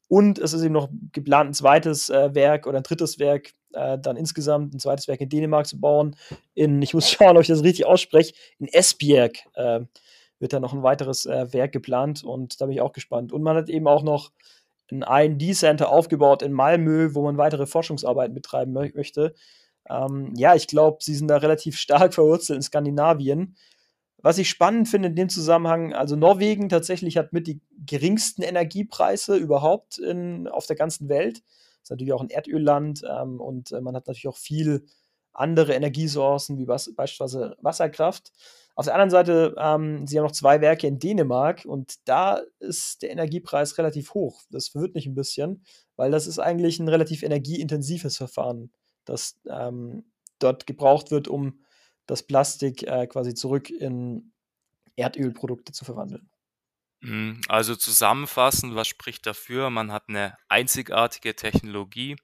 Und 0.09 0.39
es 0.39 0.53
ist 0.53 0.63
eben 0.63 0.75
noch 0.75 0.89
geplant, 1.13 1.51
ein 1.51 1.55
zweites 1.55 2.11
äh, 2.11 2.33
Werk 2.35 2.67
oder 2.67 2.79
ein 2.79 2.85
drittes 2.85 3.19
Werk, 3.19 3.51
äh, 3.73 3.99
dann 3.99 4.17
insgesamt 4.17 4.75
ein 4.75 4.79
zweites 4.79 5.09
Werk 5.09 5.21
in 5.21 5.29
Dänemark 5.29 5.67
zu 5.67 5.81
bauen. 5.81 6.15
In, 6.55 6.81
ich 6.83 6.95
muss 6.95 7.11
schauen, 7.11 7.37
ob 7.37 7.43
ich 7.43 7.49
das 7.49 7.65
richtig 7.65 7.87
ausspreche, 7.87 8.35
in 8.59 8.69
Esbjerg 8.69 9.39
äh, 9.55 9.81
wird 10.39 10.53
da 10.53 10.61
noch 10.61 10.73
ein 10.73 10.83
weiteres 10.83 11.27
äh, 11.27 11.53
Werk 11.53 11.73
geplant 11.73 12.23
und 12.23 12.61
da 12.61 12.67
bin 12.67 12.75
ich 12.75 12.81
auch 12.81 12.93
gespannt. 12.93 13.33
Und 13.33 13.43
man 13.43 13.57
hat 13.57 13.69
eben 13.69 13.89
auch 13.89 14.03
noch 14.03 14.31
ein 14.91 15.03
IND-Center 15.03 15.89
aufgebaut 15.89 16.43
in 16.43 16.53
Malmö, 16.53 17.15
wo 17.15 17.23
man 17.23 17.39
weitere 17.39 17.67
Forschungsarbeiten 17.67 18.35
betreiben 18.35 18.73
mö 18.73 18.91
möchte. 18.95 19.35
Ähm, 19.91 20.33
ja, 20.37 20.55
ich 20.55 20.67
glaube, 20.67 20.99
sie 21.01 21.15
sind 21.15 21.29
da 21.29 21.37
relativ 21.37 21.79
stark 21.79 22.15
verwurzelt 22.15 22.57
in 22.57 22.63
Skandinavien. 22.63 23.57
Was 24.19 24.39
ich 24.39 24.49
spannend 24.49 24.89
finde 24.89 25.09
in 25.09 25.15
dem 25.15 25.29
Zusammenhang, 25.29 25.93
also 25.93 26.17
Norwegen 26.17 26.69
tatsächlich 26.69 27.17
hat 27.17 27.33
mit 27.33 27.47
die 27.47 27.61
geringsten 27.87 28.43
Energiepreise 28.43 29.37
überhaupt 29.37 29.99
in, 29.99 30.49
auf 30.49 30.67
der 30.67 30.77
ganzen 30.77 31.09
Welt. 31.09 31.43
Ist 31.83 31.91
natürlich 31.91 32.13
auch 32.13 32.23
ein 32.23 32.31
Erdölland 32.31 33.03
ähm, 33.09 33.41
und 33.41 33.73
äh, 33.73 33.81
man 33.81 33.95
hat 33.95 34.07
natürlich 34.07 34.29
auch 34.29 34.37
viel 34.37 34.87
andere 35.33 35.75
Energiesourcen 35.75 36.59
wie 36.59 36.67
was, 36.67 36.93
beispielsweise 36.95 37.57
Wasserkraft. 37.61 38.33
Auf 38.75 38.87
der 38.87 38.95
anderen 38.95 39.11
Seite, 39.11 39.55
ähm, 39.59 40.07
sie 40.07 40.19
haben 40.19 40.25
noch 40.25 40.33
zwei 40.33 40.61
Werke 40.61 40.87
in 40.87 40.99
Dänemark 40.99 41.65
und 41.65 41.95
da 42.05 42.43
ist 42.59 43.03
der 43.03 43.11
Energiepreis 43.11 43.79
relativ 43.79 44.13
hoch. 44.13 44.43
Das 44.51 44.69
verwirrt 44.69 44.95
mich 44.95 45.07
ein 45.07 45.15
bisschen, 45.15 45.65
weil 45.97 46.11
das 46.11 46.27
ist 46.27 46.39
eigentlich 46.39 46.79
ein 46.79 46.89
relativ 46.89 47.23
energieintensives 47.23 48.17
Verfahren, 48.17 48.71
das 49.07 49.41
ähm, 49.49 50.05
dort 50.39 50.67
gebraucht 50.67 51.11
wird, 51.11 51.29
um 51.29 51.65
das 52.07 52.23
Plastik 52.23 52.83
äh, 52.83 53.07
quasi 53.07 53.35
zurück 53.35 53.71
in 53.71 54.33
Erdölprodukte 54.97 55.73
zu 55.73 55.85
verwandeln. 55.85 56.29
Mhm, 57.01 57.41
also 57.49 57.77
zusammenfassend, 57.77 58.75
was 58.75 58.89
spricht 58.89 59.27
dafür? 59.27 59.71
Man 59.71 59.93
hat 59.93 60.05
eine 60.09 60.37
einzigartige 60.49 61.35
Technologie. 61.35 62.17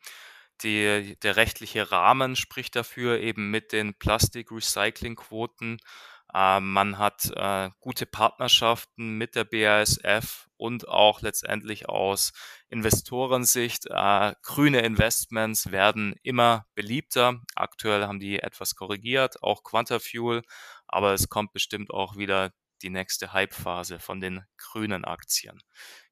Die, 0.62 1.16
der 1.22 1.36
rechtliche 1.36 1.90
Rahmen 1.90 2.36
spricht 2.36 2.76
dafür, 2.76 3.18
eben 3.18 3.50
mit 3.50 3.72
den 3.72 3.94
Plastik-Recycling-Quoten 3.94 5.78
äh, 5.78 6.11
man 6.34 6.98
hat 6.98 7.30
äh, 7.36 7.70
gute 7.80 8.06
Partnerschaften 8.06 9.18
mit 9.18 9.34
der 9.34 9.44
BASF 9.44 10.48
und 10.56 10.88
auch 10.88 11.20
letztendlich 11.20 11.88
aus 11.88 12.32
Investorensicht. 12.68 13.86
Äh, 13.90 14.34
grüne 14.42 14.80
Investments 14.80 15.72
werden 15.72 16.14
immer 16.22 16.66
beliebter. 16.74 17.40
Aktuell 17.54 18.04
haben 18.04 18.20
die 18.20 18.38
etwas 18.38 18.74
korrigiert, 18.74 19.42
auch 19.42 19.62
Quantafuel, 19.62 20.42
aber 20.86 21.12
es 21.12 21.28
kommt 21.28 21.52
bestimmt 21.52 21.90
auch 21.90 22.16
wieder 22.16 22.52
die 22.82 22.90
nächste 22.90 23.32
Hype-Phase 23.32 23.98
von 23.98 24.20
den 24.20 24.44
grünen 24.56 25.04
Aktien. 25.04 25.60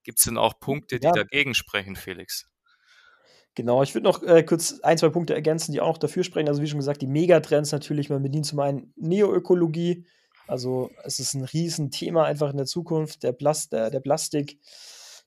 Gibt 0.02 0.18
es 0.18 0.24
denn 0.24 0.38
auch 0.38 0.60
Punkte, 0.60 1.00
die 1.00 1.06
ja. 1.06 1.12
dagegen 1.12 1.54
sprechen, 1.54 1.96
Felix? 1.96 2.49
Genau, 3.56 3.82
ich 3.82 3.94
würde 3.94 4.04
noch 4.04 4.22
äh, 4.22 4.42
kurz 4.44 4.80
ein, 4.80 4.96
zwei 4.96 5.08
Punkte 5.08 5.34
ergänzen, 5.34 5.72
die 5.72 5.80
auch 5.80 5.88
noch 5.88 5.98
dafür 5.98 6.22
sprechen. 6.22 6.48
Also 6.48 6.62
wie 6.62 6.68
schon 6.68 6.78
gesagt, 6.78 7.02
die 7.02 7.06
Megatrends 7.06 7.72
natürlich, 7.72 8.08
man 8.08 8.22
bedient 8.22 8.46
zum 8.46 8.60
einen 8.60 8.92
Neoökologie, 8.96 10.06
also 10.46 10.90
es 11.04 11.18
ist 11.18 11.34
ein 11.34 11.44
Riesenthema 11.44 12.24
einfach 12.24 12.50
in 12.50 12.56
der 12.56 12.66
Zukunft, 12.66 13.22
der, 13.22 13.32
Plast 13.32 13.72
der, 13.72 13.90
der 13.90 14.00
Plastik, 14.00 14.58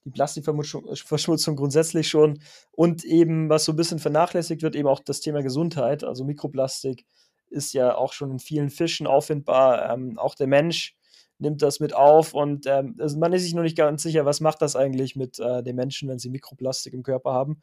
die 0.06 0.10
Plastikverschmutzung 0.10 1.56
grundsätzlich 1.56 2.10
schon 2.10 2.40
und 2.72 3.06
eben, 3.06 3.50
was 3.50 3.66
so 3.66 3.72
ein 3.72 3.78
bisschen 3.78 4.00
vernachlässigt 4.00 4.62
wird, 4.64 4.76
eben 4.76 4.88
auch 4.88 5.00
das 5.00 5.22
Thema 5.22 5.42
Gesundheit. 5.42 6.04
Also 6.04 6.26
Mikroplastik 6.26 7.06
ist 7.50 7.74
ja 7.74 7.96
auch 7.96 8.14
schon 8.14 8.32
in 8.32 8.40
vielen 8.40 8.70
Fischen 8.70 9.08
auffindbar. 9.08 9.94
Ähm, 9.94 10.18
auch 10.18 10.36
der 10.36 10.48
Mensch 10.48 10.98
nimmt 11.40 11.62
das 11.62 11.80
mit 11.80 11.94
auf 11.94 12.34
und 12.34 12.66
ähm, 12.68 12.96
also 13.00 13.18
man 13.18 13.34
ist 13.34 13.44
sich 13.44 13.54
noch 13.54 13.64
nicht 13.64 13.78
ganz 13.78 14.04
sicher, 14.04 14.26
was 14.26 14.42
macht 14.42 14.62
das 14.62 14.76
eigentlich 14.76 15.16
mit 15.16 15.40
äh, 15.40 15.64
den 15.64 15.76
Menschen, 15.76 16.10
wenn 16.10 16.20
sie 16.20 16.30
Mikroplastik 16.30 16.94
im 16.94 17.04
Körper 17.04 17.32
haben. 17.32 17.62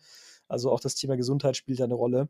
Also 0.50 0.70
auch 0.70 0.80
das 0.80 0.94
Thema 0.94 1.16
Gesundheit 1.16 1.56
spielt 1.56 1.80
eine 1.80 1.94
Rolle. 1.94 2.28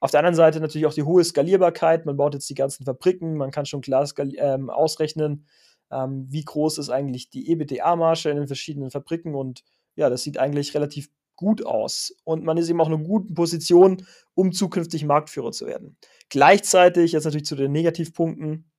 Auf 0.00 0.10
der 0.10 0.20
anderen 0.20 0.34
Seite 0.34 0.60
natürlich 0.60 0.86
auch 0.86 0.94
die 0.94 1.04
hohe 1.04 1.24
Skalierbarkeit. 1.24 2.06
Man 2.06 2.16
baut 2.16 2.34
jetzt 2.34 2.50
die 2.50 2.54
ganzen 2.54 2.84
Fabriken, 2.84 3.36
man 3.36 3.50
kann 3.50 3.66
schon 3.66 3.80
klar 3.80 4.08
ähm, 4.18 4.68
ausrechnen, 4.68 5.46
ähm, 5.90 6.26
wie 6.28 6.44
groß 6.44 6.78
ist 6.78 6.90
eigentlich 6.90 7.30
die 7.30 7.50
EBITDA-Marge 7.50 8.30
in 8.30 8.36
den 8.36 8.46
verschiedenen 8.46 8.90
Fabriken 8.90 9.34
und 9.34 9.62
ja, 9.94 10.10
das 10.10 10.22
sieht 10.22 10.38
eigentlich 10.38 10.74
relativ 10.74 11.10
gut 11.36 11.64
aus. 11.64 12.16
Und 12.24 12.44
man 12.44 12.56
ist 12.56 12.68
eben 12.68 12.80
auch 12.80 12.88
in 12.88 12.94
einer 12.94 13.04
guten 13.04 13.34
Position, 13.34 14.06
um 14.34 14.52
zukünftig 14.52 15.04
Marktführer 15.04 15.52
zu 15.52 15.66
werden. 15.66 15.96
Gleichzeitig, 16.28 17.12
jetzt 17.12 17.24
natürlich 17.24 17.46
zu 17.46 17.56
den 17.56 17.72
Negativpunkten, 17.72 18.70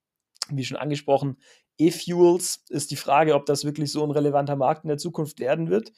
wie 0.50 0.66
schon 0.66 0.78
angesprochen, 0.78 1.38
E-Fuels 1.78 2.64
ist 2.70 2.92
die 2.92 2.96
Frage, 2.96 3.36
ob 3.36 3.46
das 3.46 3.66
wirklich 3.66 3.92
so 3.92 4.04
ein 4.04 4.12
relevanter 4.12 4.56
Markt 4.56 4.84
in 4.84 4.90
der 4.90 4.98
Zukunft 4.98 5.40
werden 5.40 5.70
wird. 5.70 5.92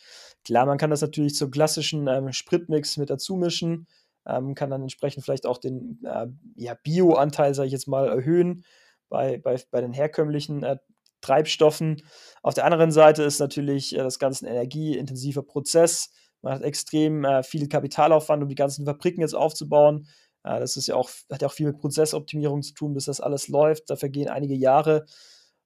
Klar, 0.43 0.65
man 0.65 0.77
kann 0.77 0.89
das 0.89 1.01
natürlich 1.01 1.35
zum 1.35 1.51
klassischen 1.51 2.07
ähm, 2.07 2.31
Spritmix 2.31 2.97
mit 2.97 3.09
dazu 3.09 3.35
mischen, 3.35 3.87
ähm, 4.25 4.55
kann 4.55 4.69
dann 4.69 4.81
entsprechend 4.81 5.23
vielleicht 5.23 5.45
auch 5.45 5.57
den 5.57 5.99
äh, 6.03 6.27
ja, 6.55 6.75
Bio-Anteil, 6.83 7.53
sage 7.53 7.67
ich 7.67 7.73
jetzt 7.73 7.87
mal, 7.87 8.07
erhöhen 8.07 8.63
bei, 9.09 9.37
bei, 9.37 9.59
bei 9.71 9.81
den 9.81 9.93
herkömmlichen 9.93 10.63
äh, 10.63 10.77
Treibstoffen. 11.21 12.03
Auf 12.43 12.53
der 12.53 12.65
anderen 12.65 12.91
Seite 12.91 13.23
ist 13.23 13.39
natürlich 13.39 13.95
äh, 13.95 13.99
das 13.99 14.19
Ganze 14.19 14.45
ein 14.45 14.51
energieintensiver 14.51 15.43
Prozess. 15.43 16.11
Man 16.41 16.53
hat 16.53 16.61
extrem 16.61 17.25
äh, 17.25 17.43
viel 17.43 17.67
Kapitalaufwand, 17.67 18.43
um 18.43 18.49
die 18.49 18.55
ganzen 18.55 18.85
Fabriken 18.85 19.21
jetzt 19.21 19.35
aufzubauen. 19.35 20.07
Äh, 20.43 20.59
das 20.59 20.77
ist 20.77 20.87
ja 20.87 20.95
auch, 20.95 21.09
hat 21.31 21.41
ja 21.41 21.47
auch 21.47 21.53
viel 21.53 21.67
mit 21.67 21.79
Prozessoptimierung 21.79 22.61
zu 22.61 22.73
tun, 22.73 22.93
bis 22.93 23.05
das 23.05 23.19
alles 23.19 23.47
läuft. 23.47 23.89
Da 23.89 23.95
vergehen 23.95 24.29
einige 24.29 24.53
Jahre. 24.53 25.05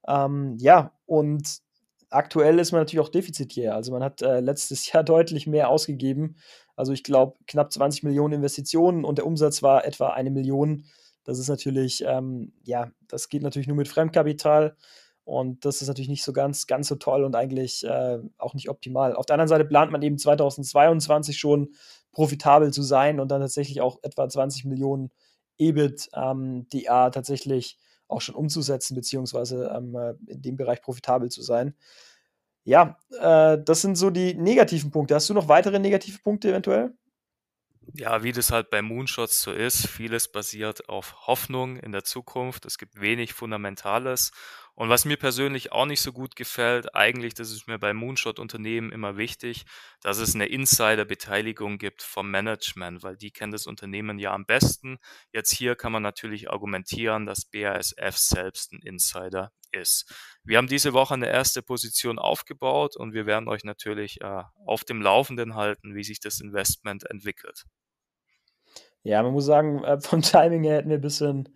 Ähm, 0.10 0.56
ja, 0.58 0.91
und 1.06 1.60
aktuell 2.10 2.60
ist 2.60 2.72
man 2.72 2.82
natürlich 2.82 3.06
auch 3.06 3.12
defizitär. 3.12 3.76
Also 3.76 3.91
man 3.91 4.04
hat 4.04 4.22
äh, 4.22 4.39
letztes 4.39 4.91
Jahr 4.91 5.04
deutlich 5.04 5.48
mehr 5.48 5.69
ausgegeben. 5.69 6.36
Also 6.76 6.91
ich 6.91 7.04
glaube 7.04 7.38
knapp 7.48 7.72
20 7.72 8.04
Millionen 8.04 8.34
Investitionen 8.36 9.06
und 9.06 9.17
der 9.17 9.26
Umsatz 9.26 9.62
war 9.62 9.86
etwa 9.86 10.10
eine 10.10 10.32
Million. 10.32 10.86
Das 11.24 11.38
ist 11.38 11.50
natürlich, 11.50 12.04
ähm, 12.06 12.54
ja, 12.63 12.91
das 13.08 13.30
geht 13.30 13.43
natürlich 13.43 13.67
nur 13.67 13.78
mit 13.78 13.88
Fremdkapital. 13.88 14.76
Und 15.26 15.63
das 15.63 15.84
ist 15.84 15.88
natürlich 15.88 16.10
nicht 16.10 16.24
so 16.24 16.34
ganz, 16.34 16.65
ganz 16.65 16.88
so 16.88 16.95
toll 16.95 17.24
und 17.24 17.36
eigentlich 17.36 17.86
äh, 17.86 18.17
auch 18.39 18.56
nicht 18.56 18.67
optimal. 18.67 19.15
Auf 19.15 19.28
der 19.28 19.36
anderen 19.36 19.50
Seite 19.50 19.63
plant 19.63 19.91
man 19.91 20.02
eben 20.02 20.17
2022 20.17 21.38
schon 21.38 21.76
profitabel 22.12 22.74
zu 22.74 22.82
sein 22.82 23.19
und 23.19 23.30
dann 23.30 23.41
tatsächlich 23.41 23.80
auch 23.82 24.00
etwa 24.02 24.28
20 24.28 24.65
Millionen 24.65 25.12
EBIT 25.60 26.10
ähm, 26.15 26.65
DA 26.74 27.12
tatsächlich 27.12 27.78
auch 28.10 28.22
schon 28.22 28.36
umzusetzen, 28.36 28.95
beziehungsweise 28.95 29.72
ähm, 29.76 29.95
äh, 29.95 30.13
in 30.32 30.41
dem 30.41 30.58
Bereich 30.58 30.82
profitabel 30.82 31.30
zu 31.30 31.41
sein. 31.41 31.76
Ja, 32.63 32.98
äh, 33.19 33.58
das 33.63 33.82
sind 33.82 33.95
so 33.95 34.10
die 34.10 34.34
negativen 34.34 34.91
Punkte. 34.91 35.15
Hast 35.15 35.30
du 35.30 35.34
noch 35.34 35.48
weitere 35.48 35.80
negative 35.80 36.19
Punkte 36.19 36.50
eventuell? 36.50 36.93
Ja, 37.93 38.22
wie 38.24 38.32
das 38.32 38.52
halt 38.52 38.69
bei 38.69 38.82
Moonshots 38.82 39.41
so 39.41 39.52
ist, 39.52 39.88
vieles 39.88 40.28
basiert 40.28 40.89
auf 40.89 41.28
Hoffnung 41.28 41.78
in 41.78 41.91
der 41.91 42.04
Zukunft. 42.04 42.65
Es 42.65 42.78
gibt 42.78 43.02
wenig 43.02 43.34
Fundamentales. 43.34 44.32
Und 44.80 44.88
was 44.88 45.04
mir 45.04 45.18
persönlich 45.18 45.74
auch 45.74 45.86
nicht 45.86 46.00
so 46.00 46.13
gut 46.13 46.38
gefällt, 46.38 46.96
eigentlich, 46.96 47.34
das 47.34 47.52
ist 47.52 47.68
mir 47.68 47.78
bei 47.78 47.94
Moonshot-Unternehmen 47.94 48.94
immer 48.94 49.18
wichtig, 49.18 49.65
dass 50.02 50.20
es 50.20 50.36
eine 50.36 50.46
Insider-Beteiligung 50.46 51.80
gibt 51.80 52.02
vom 52.02 52.32
Management, 52.32 53.04
weil 53.04 53.18
die 53.18 53.32
kennen 53.32 53.52
das 53.52 53.68
Unternehmen 53.68 54.20
ja 54.20 54.34
am 54.34 54.46
besten. 54.46 54.98
Jetzt 55.34 55.52
hier 55.52 55.76
kann 55.76 55.92
man 55.92 56.02
natürlich 56.02 56.50
argumentieren, 56.50 57.26
dass 57.26 57.44
BASF 57.44 58.15
selbst 58.15 58.72
ein 58.72 58.80
Insider 58.82 59.52
ist. 59.74 60.10
Wir 60.46 60.58
haben 60.58 60.68
diese 60.68 60.94
Woche 60.94 61.13
eine 61.13 61.28
erste 61.28 61.62
Position 61.62 62.18
aufgebaut 62.18 62.96
und 62.96 63.13
wir 63.13 63.26
werden 63.26 63.50
euch 63.50 63.65
natürlich 63.65 64.22
äh, 64.22 64.44
auf 64.65 64.86
dem 64.86 65.02
Laufenden 65.02 65.56
halten, 65.56 65.94
wie 65.94 66.06
sich 66.06 66.22
das 66.22 66.39
Investment 66.39 67.04
entwickelt. 67.04 67.65
Ja, 69.04 69.24
man 69.24 69.34
muss 69.34 69.46
sagen, 69.46 69.84
äh, 69.84 70.00
vom 70.00 70.22
Timing 70.22 70.63
her 70.63 70.78
hätten 70.78 70.89
wir 70.89 71.00
ein 71.00 71.02
bisschen, 71.02 71.50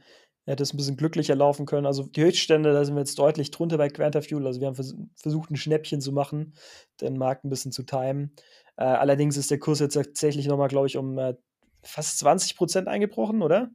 hätte 0.46 0.64
es 0.64 0.74
ein 0.74 0.78
bisschen 0.78 0.98
glücklicher 0.98 1.36
laufen 1.36 1.66
können. 1.66 1.86
Also 1.86 2.04
die 2.04 2.24
Höchststände, 2.24 2.74
da 2.74 2.84
sind 2.84 2.96
wir 2.96 3.02
jetzt 3.02 3.18
deutlich 3.18 3.52
drunter 3.52 3.78
bei 3.78 3.90
Quantafuel. 3.90 4.46
Also 4.46 4.60
wir 4.60 4.68
haben 4.68 4.76
vers 4.76 4.96
versucht, 5.16 5.52
ein 5.52 5.56
Schnäppchen 5.56 6.02
zu 6.02 6.12
machen, 6.12 6.54
den 7.02 7.18
Markt 7.18 7.46
ein 7.46 7.50
bisschen 7.50 7.72
zu 7.72 7.84
timen. 7.84 8.36
Äh, 8.76 8.84
allerdings 8.84 9.38
ist 9.38 9.52
der 9.52 9.60
Kurs 9.60 9.80
jetzt 9.80 9.94
tatsächlich 9.94 10.48
nochmal, 10.48 10.68
glaube 10.68 10.88
ich, 10.88 10.98
um 10.98 11.18
äh, 11.18 11.36
fast 11.82 12.20
20 12.20 12.58
Prozent 12.58 12.88
eingebrochen, 12.88 13.42
oder? 13.42 13.70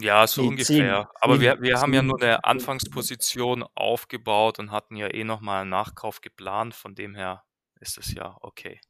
Ja, 0.00 0.26
so 0.26 0.42
nee, 0.42 0.48
ungefähr. 0.48 1.06
10. 1.06 1.20
Aber 1.20 1.34
10. 1.34 1.40
wir, 1.40 1.62
wir 1.62 1.80
haben 1.80 1.94
ja 1.94 2.02
nur 2.02 2.20
eine 2.20 2.44
Anfangsposition 2.44 3.64
aufgebaut 3.74 4.58
und 4.58 4.70
hatten 4.72 4.96
ja 4.96 5.12
eh 5.12 5.24
nochmal 5.24 5.62
einen 5.62 5.70
Nachkauf 5.70 6.20
geplant. 6.20 6.74
Von 6.74 6.94
dem 6.94 7.14
her 7.14 7.44
ist 7.80 7.98
es 7.98 8.12
ja 8.12 8.36
okay. 8.40 8.80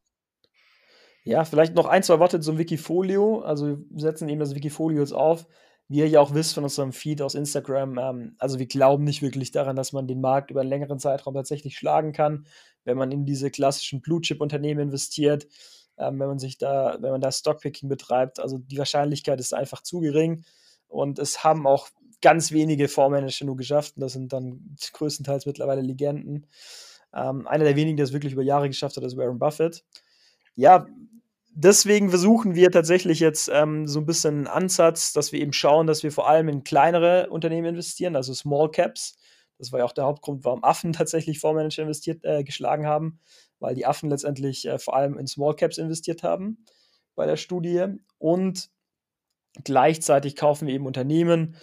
Ja, 1.25 1.45
vielleicht 1.45 1.75
noch 1.75 1.87
ein, 1.87 2.03
zwei 2.03 2.19
Worte 2.19 2.41
zum 2.41 2.59
Wikifolio. 2.59 3.41
Also 3.41 3.79
wir 3.91 4.01
setzen 4.01 4.29
eben 4.29 4.41
das 4.41 4.55
Wikifolio 4.55 5.01
jetzt 5.01 5.13
auf. 5.13 5.47
Wie 5.89 5.99
ihr 5.99 6.09
ja 6.09 6.21
auch 6.21 6.35
wisst 6.35 6.55
von 6.55 6.65
unserem 6.65 6.93
Feed 6.93 7.21
aus 7.21 7.35
Instagram, 7.35 7.99
ähm, 7.99 8.37
also 8.39 8.59
wir 8.59 8.67
glauben 8.67 9.05
nicht 9.05 9.23
wirklich 9.23 9.51
daran, 9.51 9.77
dass 9.77 9.93
man 9.93 10.07
den 10.07 10.21
Markt 10.21 10.51
über 10.51 10.61
einen 10.61 10.71
längeren 10.71 10.99
Zeitraum 10.99 11.35
tatsächlich 11.35 11.77
schlagen 11.77 12.13
kann, 12.13 12.47
wenn 12.85 12.97
man 12.97 13.13
in 13.13 13.27
diese 13.27 13.51
klassischen 13.51 14.01
Blue-Chip-Unternehmen 14.01 14.81
investiert, 14.81 15.47
ähm, 15.99 16.19
wenn 16.19 16.29
man 16.29 16.39
sich 16.39 16.59
da, 16.59 16.97
wenn 17.01 17.11
man 17.11 17.21
da 17.21 17.31
Stockpicking 17.31 17.89
betreibt. 17.89 18.41
Also 18.41 18.59
die 18.59 18.79
Wahrscheinlichkeit 18.79 19.41
ist 19.41 19.55
einfach 19.55 19.83
zu 19.83 20.01
gering. 20.01 20.45
Und 20.89 21.19
es 21.19 21.45
haben 21.45 21.67
auch 21.67 21.89
ganz 22.23 22.53
wenige 22.53 22.89
Fondsmanager 22.89 23.45
nur 23.45 23.57
geschafft. 23.57 23.97
Und 23.97 24.01
das 24.01 24.13
sind 24.13 24.33
dann 24.33 24.77
größtenteils 24.93 25.47
mittlerweile 25.47 25.83
Legenden. 25.83 26.47
Ähm, 27.13 27.47
einer 27.47 27.65
der 27.65 27.77
wenigen, 27.77 27.97
der 27.97 28.05
es 28.05 28.13
wirklich 28.13 28.33
über 28.33 28.43
Jahre 28.43 28.69
geschafft 28.69 28.97
hat, 28.97 29.05
ist 29.05 29.17
Warren 29.17 29.39
Buffett. 29.39 29.85
Ja, 30.57 30.87
deswegen 31.55 32.11
versuchen 32.11 32.55
wir 32.55 32.71
tatsächlich 32.71 33.21
jetzt 33.21 33.49
ähm, 33.53 33.87
so 33.87 34.01
ein 34.01 34.07
bisschen 34.07 34.35
einen 34.35 34.47
Ansatz, 34.47 35.13
dass 35.13 35.33
wir 35.33 35.41
eben 35.41 35.53
schauen, 35.53 35.87
dass 35.87 36.03
wir 36.03 36.13
vor 36.13 36.29
allem 36.29 36.49
in 36.49 36.65
kleinere 36.65 37.31
Unternehmen 37.31 37.69
investieren, 37.69 38.17
also 38.17 38.35
Small 38.35 38.71
Caps. 38.71 39.17
Das 39.59 39.73
war 39.73 39.79
ja 39.79 39.85
auch 39.85 39.93
der 39.93 40.05
Hauptgrund, 40.05 40.45
warum 40.45 40.65
Affen 40.65 40.93
tatsächlich 40.93 41.39
Fondsmanager 41.39 41.83
investiert, 41.83 42.25
äh, 42.25 42.45
geschlagen 42.45 42.87
haben, 42.87 43.21
weil 43.61 43.75
die 43.75 43.87
Affen 43.87 44.11
letztendlich 44.11 44.67
äh, 44.67 44.79
vor 44.79 44.97
allem 44.97 45.19
in 45.19 45.27
Small 45.27 45.55
Caps 45.55 45.79
investiert 45.79 46.23
haben 46.23 46.65
bei 47.15 47.27
der 47.27 47.37
Studie. 47.37 47.87
Und 48.19 48.71
gleichzeitig 49.63 50.37
kaufen 50.37 50.67
wir 50.67 50.75
eben 50.75 50.87
Unternehmen, 50.87 51.57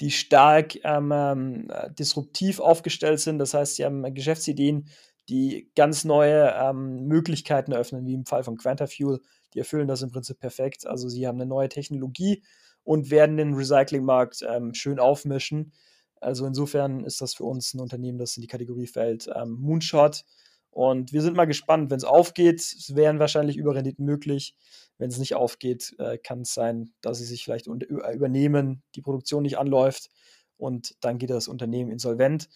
die 0.00 0.10
stark 0.10 0.76
ähm, 0.84 1.10
ähm 1.12 1.68
disruptiv 1.98 2.60
aufgestellt 2.60 3.18
sind. 3.18 3.38
Das 3.38 3.54
heißt, 3.54 3.76
sie 3.76 3.84
haben 3.84 4.14
Geschäftsideen, 4.14 4.88
die 5.28 5.70
ganz 5.74 6.04
neue 6.04 6.54
ähm, 6.54 7.04
Möglichkeiten 7.06 7.72
eröffnen, 7.72 8.06
wie 8.06 8.14
im 8.14 8.24
Fall 8.24 8.44
von 8.44 8.56
Quantafuel. 8.56 9.20
Die 9.54 9.58
erfüllen 9.58 9.88
das 9.88 10.02
im 10.02 10.10
Prinzip 10.10 10.38
perfekt. 10.38 10.86
Also 10.86 11.08
sie 11.08 11.26
haben 11.26 11.40
eine 11.40 11.48
neue 11.48 11.68
Technologie 11.68 12.42
und 12.82 13.10
werden 13.10 13.36
den 13.36 13.54
Recyclingmarkt 13.54 14.44
ähm, 14.48 14.74
schön 14.74 14.98
aufmischen. 14.98 15.72
Also 16.20 16.46
insofern 16.46 17.04
ist 17.04 17.20
das 17.20 17.34
für 17.34 17.44
uns 17.44 17.74
ein 17.74 17.80
Unternehmen, 17.80 18.18
das 18.18 18.36
in 18.36 18.40
die 18.40 18.48
Kategorie 18.48 18.86
fällt. 18.86 19.28
Ähm, 19.34 19.56
Moonshot. 19.60 20.24
Und 20.70 21.12
wir 21.12 21.22
sind 21.22 21.36
mal 21.36 21.46
gespannt, 21.46 21.90
wenn 21.90 21.98
es 21.98 22.04
aufgeht, 22.04 22.76
wären 22.88 23.18
wahrscheinlich 23.18 23.56
Überrenditen 23.56 24.04
möglich. 24.04 24.54
Wenn 24.96 25.10
es 25.10 25.18
nicht 25.18 25.34
aufgeht, 25.34 25.94
äh, 25.98 26.18
kann 26.18 26.42
es 26.42 26.54
sein, 26.54 26.92
dass 27.00 27.18
sie 27.18 27.24
sich 27.24 27.44
vielleicht 27.44 27.66
übernehmen, 27.66 28.82
die 28.94 29.02
Produktion 29.02 29.42
nicht 29.42 29.58
anläuft 29.58 30.10
und 30.56 30.96
dann 31.00 31.18
geht 31.18 31.30
das 31.30 31.48
Unternehmen 31.48 31.90
insolvent. 31.90 32.48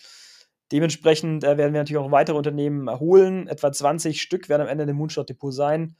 Dementsprechend 0.73 1.45
äh, 1.45 1.59
werden 1.59 1.75
wir 1.75 1.81
natürlich 1.81 2.03
auch 2.03 2.11
weitere 2.11 2.37
Unternehmen 2.37 2.89
erholen. 2.89 3.47
Etwa 3.47 3.71
20 3.71 4.21
Stück 4.23 4.49
werden 4.49 4.63
am 4.63 4.69
Ende 4.69 4.85
im 4.85 4.97
Moonshot-Depot 4.97 5.53
sein, 5.53 5.97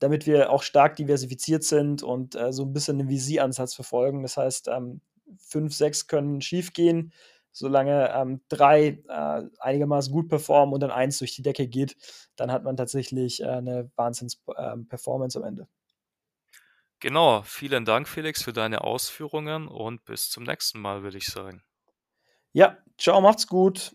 damit 0.00 0.26
wir 0.26 0.50
auch 0.50 0.64
stark 0.64 0.96
diversifiziert 0.96 1.62
sind 1.62 2.02
und 2.02 2.34
äh, 2.34 2.52
so 2.52 2.64
ein 2.64 2.72
bisschen 2.72 3.00
einen 3.00 3.08
VC-Ansatz 3.08 3.74
verfolgen. 3.74 4.22
Das 4.22 4.36
heißt, 4.36 4.68
ähm, 4.68 5.00
fünf, 5.38 5.72
sechs 5.72 6.08
können 6.08 6.40
schief 6.40 6.72
gehen, 6.72 7.12
solange 7.52 8.12
ähm, 8.12 8.40
drei 8.48 9.02
äh, 9.08 9.42
einigermaßen 9.60 10.12
gut 10.12 10.28
performen 10.28 10.74
und 10.74 10.80
dann 10.80 10.90
eins 10.90 11.18
durch 11.18 11.34
die 11.34 11.42
Decke 11.42 11.68
geht, 11.68 11.96
dann 12.34 12.50
hat 12.50 12.64
man 12.64 12.76
tatsächlich 12.76 13.40
äh, 13.40 13.46
eine 13.46 13.90
Wahnsinns-Performance 13.94 15.38
ähm, 15.38 15.44
am 15.44 15.48
Ende. 15.48 15.68
Genau, 17.00 17.42
vielen 17.42 17.84
Dank, 17.84 18.08
Felix, 18.08 18.42
für 18.42 18.52
deine 18.52 18.82
Ausführungen 18.82 19.68
und 19.68 20.04
bis 20.04 20.30
zum 20.30 20.42
nächsten 20.42 20.80
Mal, 20.80 21.04
würde 21.04 21.18
ich 21.18 21.26
sagen. 21.26 21.62
Ja, 22.52 22.76
ciao, 22.96 23.20
macht's 23.20 23.46
gut. 23.46 23.94